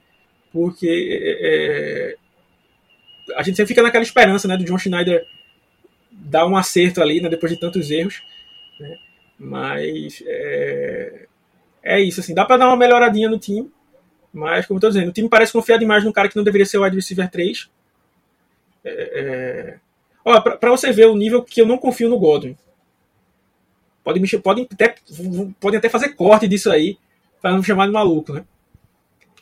[0.52, 0.88] Porque
[1.42, 2.16] é,
[3.36, 4.58] a gente sempre fica naquela esperança, né?
[4.58, 5.26] Do John Schneider
[6.12, 7.30] dar um acerto ali, né?
[7.30, 8.22] Depois de tantos erros.
[8.80, 8.98] Né?
[9.40, 11.26] Mas é,
[11.82, 12.34] é isso, assim.
[12.34, 13.72] Dá para dar uma melhoradinha no time.
[14.34, 16.66] Mas, como eu tô dizendo, o time parece confiar demais num cara que não deveria
[16.66, 17.70] ser o wide receiver 3.
[18.84, 19.80] É, é,
[20.26, 22.58] Ó, pra, pra, você ver o nível que eu não confio no Godwin.
[24.06, 24.94] Podem, me, podem, até,
[25.60, 26.96] podem até fazer corte disso aí,
[27.42, 28.46] para não me chamar de maluco, né?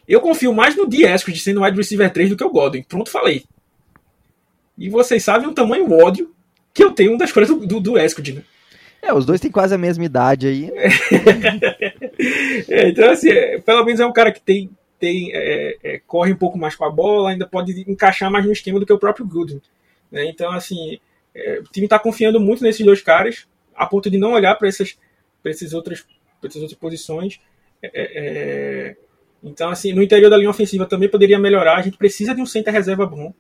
[0.08, 1.06] Eu confio mais no D.
[1.06, 2.84] Eskridge sendo wide receiver 3 do que o Godwin.
[2.84, 3.44] Pronto, falei.
[4.78, 6.34] E vocês sabem o tamanho ódio
[6.74, 8.44] que eu tenho das coisas do, do, do Eskridge, né?
[9.02, 10.72] É, os dois têm quase a mesma idade aí.
[12.70, 16.32] é, então, assim, é, pelo menos é um cara que tem, tem é, é, corre
[16.32, 18.98] um pouco mais com a bola, ainda pode encaixar mais no esquema do que o
[18.98, 19.62] próprio Goodwin.
[20.10, 20.30] Né?
[20.30, 21.00] Então, assim,
[21.36, 23.46] é, o time está confiando muito nesses dois caras,
[23.76, 24.98] a ponto de não olhar para essas,
[25.44, 26.06] essas, outras,
[26.44, 27.40] essas outras posições.
[27.82, 28.96] É, é, é,
[29.44, 31.78] então, assim, no interior da linha ofensiva também poderia melhorar.
[31.78, 33.34] A gente precisa de um center reserva bom.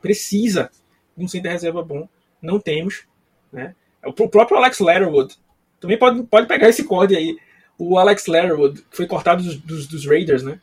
[0.00, 0.70] Precisa
[1.16, 2.08] de um center reserva bom.
[2.40, 3.04] Não temos.
[3.52, 3.74] Né?
[4.04, 5.34] O próprio Alex Letterwood
[5.80, 7.36] também pode, pode pegar esse código aí.
[7.78, 10.60] O Alex Letterwood, que foi cortado dos, dos, dos Raiders, né?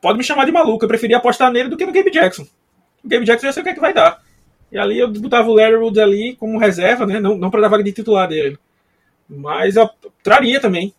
[0.00, 0.84] Pode me chamar de maluco.
[0.84, 2.46] Eu preferia apostar nele do que no Gabe Jackson
[3.04, 4.22] o Gabe Jackson já sei o que é que vai dar.
[4.70, 7.18] E ali eu botava o Larry Woods ali como reserva, né?
[7.18, 8.58] Não, não para dar vaga de titular dele.
[9.28, 9.88] Mas eu
[10.22, 10.94] traria também.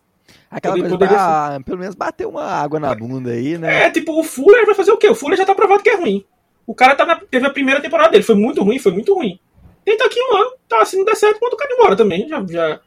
[0.50, 3.84] Aquela Poder, coisa pra, pelo menos bater uma água na bunda aí, né?
[3.84, 5.08] É, tipo, o Fuller vai fazer o quê?
[5.08, 6.24] O Fuller já tá provado que é ruim.
[6.66, 9.38] O cara tá na, teve a primeira temporada dele, foi muito ruim, foi muito ruim.
[9.84, 12.44] Tenta aqui um ano, tá, se não der certo, quando o cara embora também, já,
[12.48, 12.80] já,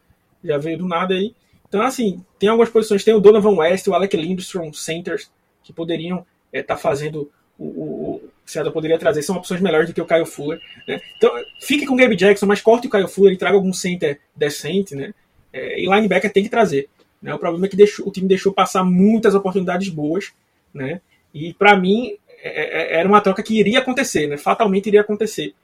[0.44, 1.36] já veio do nada aí.
[1.68, 5.30] Então, assim, tem algumas posições, tem o Donovan West, o Alec Lindstrom, centers,
[5.64, 6.20] que poderiam
[6.54, 10.06] estar é, tá fazendo o, o, Seattle poderia trazer são opções melhores do que o
[10.06, 10.62] Kyle Fuller.
[10.88, 11.02] Né?
[11.18, 14.20] Então, fique com o Gabe Jackson, mas corte o Kyle Fuller e traga algum center
[14.36, 14.96] decente.
[14.96, 15.14] Né?
[15.52, 16.88] É, e linebacker tem que trazer.
[17.22, 17.34] Né?
[17.34, 20.32] O problema é que deixou, o time deixou passar muitas oportunidades boas.
[20.74, 21.02] Né?
[21.34, 24.38] E para mim, é, é, era uma troca que iria acontecer, né?
[24.38, 25.56] fatalmente iria acontecer.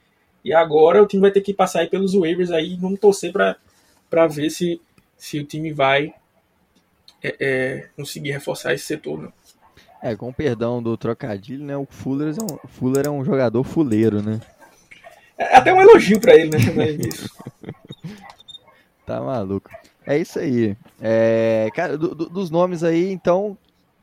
[0.43, 4.27] E agora o time vai ter que passar aí pelos waivers aí, vamos torcer para
[4.27, 4.81] ver se,
[5.15, 6.11] se o time vai
[7.21, 9.21] é, é, conseguir reforçar esse setor.
[9.21, 9.29] Né?
[10.01, 11.77] É, com perdão do trocadilho, né?
[11.77, 14.41] O Fuller é um, Fuller é um jogador fuleiro, né?
[15.37, 16.57] É até um elogio para ele, né?
[17.07, 17.29] isso.
[19.05, 19.69] tá maluco.
[20.05, 20.75] É isso aí.
[20.99, 23.55] É, cara, do, do, dos nomes aí, então,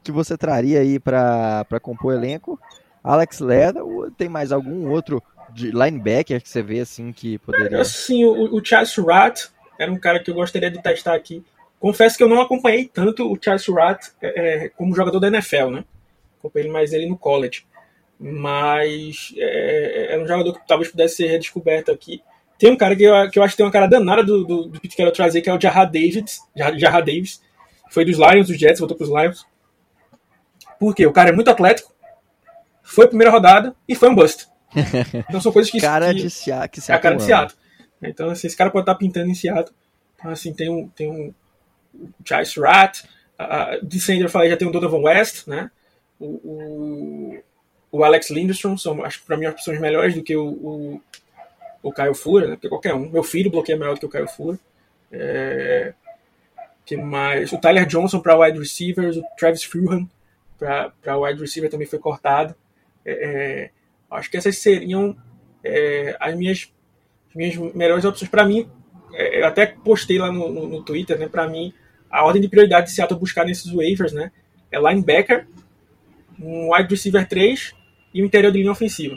[0.02, 2.60] que você traria aí para compor o elenco,
[3.02, 5.22] Alex Leda, ou tem mais algum outro
[5.52, 7.84] de linebacker que você vê assim que poderia.
[7.84, 11.42] Sim, o, o Charles Surratt era um cara que eu gostaria de testar aqui.
[11.78, 15.70] Confesso que eu não acompanhei tanto o Charles Surratt é, é, como jogador da NFL,
[15.70, 15.84] né?
[16.38, 17.64] Acompanhei mais ele no college.
[18.18, 22.20] Mas é, é, um jogador que talvez pudesse ser redescoberto aqui.
[22.58, 24.64] Tem um cara que eu, que eu acho que tem uma cara danada do, do,
[24.64, 26.40] do Pete Carroll trazer, que é o Jarrah Davis.
[26.56, 27.40] Jarrah Davis.
[27.90, 29.46] Foi dos Lions, dos Jets, voltou para os Lions.
[30.78, 31.06] Por quê?
[31.06, 31.92] O cara é muito atlético,
[32.82, 34.48] foi a primeira rodada e foi um bust.
[35.28, 35.80] Então são coisas que...
[35.80, 36.84] cara que, de Seattle.
[36.88, 37.58] É a cara de Seattle.
[38.02, 39.74] Então, assim, esse cara pode estar pintando em Seattle.
[40.16, 41.34] Então, assim, tem um, tem um,
[42.24, 43.02] Charles Rat,
[43.38, 45.70] uh, de falei, já tem o Donovan West, né?
[46.18, 47.42] O, o,
[47.92, 51.02] o Alex Lindstrom, são, acho que para mim opções melhores do que o, o,
[51.82, 52.54] o Kyle Fuller, né?
[52.56, 53.08] Porque qualquer um.
[53.08, 54.58] Meu filho bloqueia melhor do que o Kyle Fuller.
[55.10, 55.94] É,
[56.84, 57.52] que mais?
[57.52, 60.08] O Tyler Johnson para wide receivers, o Travis Fulham
[60.58, 62.54] para wide receiver também foi cortado.
[63.04, 63.70] É, é,
[64.10, 65.16] acho que essas seriam
[65.62, 66.72] é, as minhas,
[67.28, 68.30] as minhas melhores opções.
[68.30, 68.68] Para mim,
[69.12, 71.28] é, eu até postei lá no, no, no Twitter, né?
[71.28, 71.72] Para mim,
[72.10, 74.30] a ordem de prioridade de Seattle buscar nesses waivers, né?
[74.70, 75.46] É linebacker,
[76.40, 77.74] um wide receiver 3
[78.14, 79.16] e o um interior de linha ofensiva.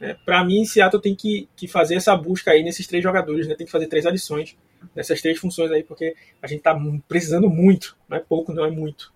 [0.00, 3.54] É, Para mim, Seattle tem que, que fazer essa busca aí nesses três jogadores, né?
[3.54, 4.56] Tem que fazer três adições
[4.94, 6.76] nessas três funções aí, porque a gente tá
[7.08, 7.96] precisando muito.
[8.08, 9.12] Não é pouco, não é muito.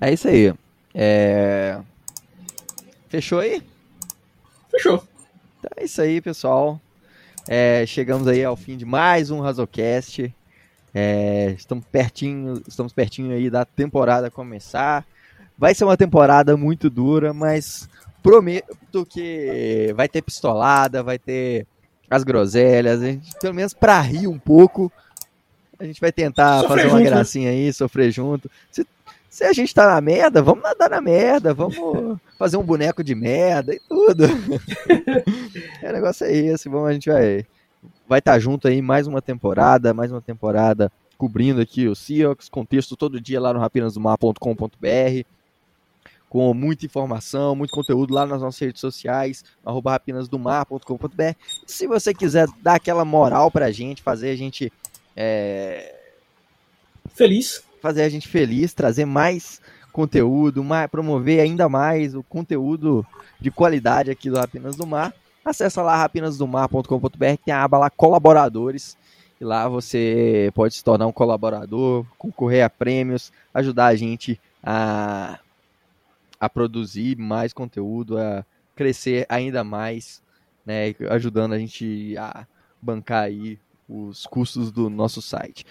[0.00, 0.54] É isso aí.
[0.94, 1.78] É...
[3.08, 3.62] Fechou aí?
[4.70, 5.02] Fechou.
[5.58, 6.80] Então é isso aí, pessoal.
[7.48, 10.32] É, chegamos aí ao fim de mais um Razocast.
[10.94, 15.04] É, estamos pertinho, estamos pertinho aí da temporada começar.
[15.56, 17.88] Vai ser uma temporada muito dura, mas
[18.22, 21.66] prometo que vai ter pistolada, vai ter
[22.10, 24.90] as groselhas, a gente, pelo menos para rir um pouco.
[25.78, 27.10] A gente vai tentar sofrer fazer uma junto, né?
[27.10, 28.50] gracinha aí, sofrer junto.
[28.70, 28.86] Se,
[29.28, 33.14] se a gente tá na merda, vamos nadar na merda, vamos fazer um boneco de
[33.14, 34.24] merda e tudo.
[35.82, 37.46] é, o negócio é esse, vamos, a gente vai
[38.08, 42.48] vai estar tá junto aí mais uma temporada, mais uma temporada cobrindo aqui o Seahawks,
[42.48, 45.26] contexto todo dia lá no rapinasdomar.com.br
[46.28, 51.34] com muita informação, muito conteúdo lá nas nossas redes sociais, arroba rapinasdomar.com.br.
[51.66, 54.70] Se você quiser dar aquela moral pra gente, fazer a gente
[55.16, 55.94] é...
[57.14, 63.06] feliz, fazer a gente feliz, trazer mais conteúdo, mais, promover ainda mais o conteúdo
[63.40, 65.14] de qualidade aqui do Rapinas do Mar,
[65.48, 68.96] acessa lá rapinasdomar.com.br, tem a aba lá colaboradores,
[69.40, 75.38] e lá você pode se tornar um colaborador, concorrer a prêmios, ajudar a gente a
[76.40, 78.44] a produzir mais conteúdo, a
[78.76, 80.22] crescer ainda mais,
[80.64, 82.46] né, ajudando a gente a
[82.80, 85.66] bancar aí os custos do nosso site.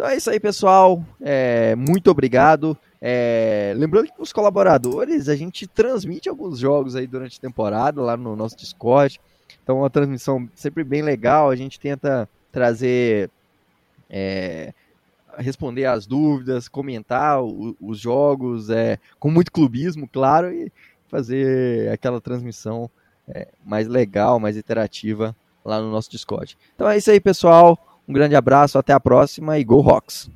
[0.00, 1.04] Então é isso aí, pessoal.
[1.20, 2.74] É, muito obrigado.
[3.02, 8.16] É, lembrando que os colaboradores, a gente transmite alguns jogos aí durante a temporada lá
[8.16, 9.20] no nosso Discord.
[9.62, 11.50] Então, uma transmissão sempre bem legal.
[11.50, 13.28] A gente tenta trazer
[14.08, 14.72] é,
[15.36, 20.72] responder as dúvidas, comentar o, os jogos, é, com muito clubismo, claro, e
[21.10, 22.90] fazer aquela transmissão
[23.28, 26.56] é, mais legal, mais interativa lá no nosso Discord.
[26.74, 27.78] Então é isso aí, pessoal.
[28.10, 30.28] Um grande abraço, até a próxima e Go Rocks!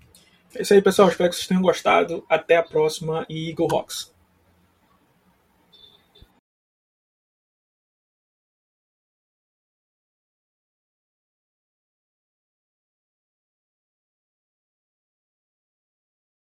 [0.54, 1.08] É isso aí, pessoal.
[1.08, 2.24] Espero que vocês tenham gostado.
[2.28, 4.13] Até a próxima e Go Rocks!